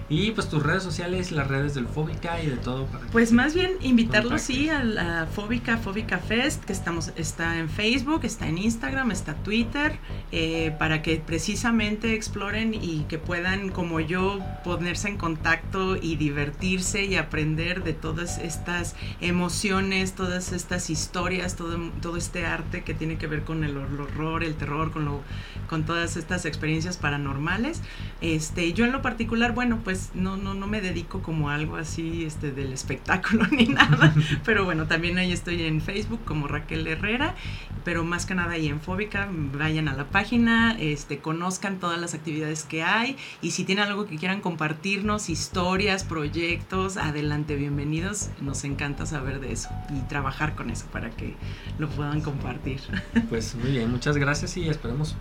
[0.09, 2.85] Y pues tus redes sociales, las redes del Fóbica y de todo.
[2.85, 7.69] Para pues más bien invitarlos, sí, a la Fóbica, Fóbica Fest, que estamos, está en
[7.69, 9.97] Facebook, está en Instagram, está Twitter,
[10.31, 17.05] eh, para que precisamente exploren y que puedan, como yo, ponerse en contacto y divertirse
[17.05, 23.17] y aprender de todas estas emociones, todas estas historias, todo, todo este arte que tiene
[23.17, 25.21] que ver con el horror, el terror, con, lo,
[25.69, 27.81] con todas estas experiencias paranormales.
[28.21, 32.25] Este, yo en lo particular, bueno, pues no, no, no me dedico como algo así
[32.25, 34.13] este, del espectáculo ni nada,
[34.45, 37.35] pero bueno, también ahí estoy en Facebook como Raquel Herrera,
[37.83, 42.13] pero más que nada ahí en Fóbica, vayan a la página, este, conozcan todas las
[42.13, 48.65] actividades que hay y si tienen algo que quieran compartirnos, historias, proyectos, adelante, bienvenidos, nos
[48.65, 51.37] encanta saber de eso y trabajar con eso para que
[51.79, 52.81] lo puedan compartir.
[53.29, 55.15] Pues muy bien, muchas gracias y esperemos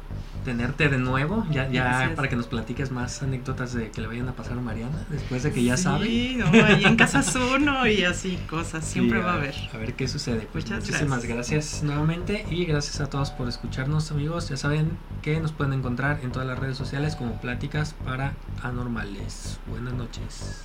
[0.45, 4.29] tenerte de nuevo, ya, ya para que nos platiques más anécdotas de que le vayan
[4.29, 6.07] a pasar a Mariana, después de que ya sabe.
[6.07, 7.23] Sí, ahí en casa
[7.55, 9.55] uno y así cosas, siempre va a haber.
[9.73, 10.49] A ver qué sucede.
[10.53, 11.83] Pues muchísimas gracias.
[11.85, 14.49] nuevamente y gracias a todos por escucharnos amigos.
[14.49, 19.61] Ya saben que nos pueden encontrar en todas las redes sociales como Pláticas para Anormales.
[19.69, 20.65] Buenas noches.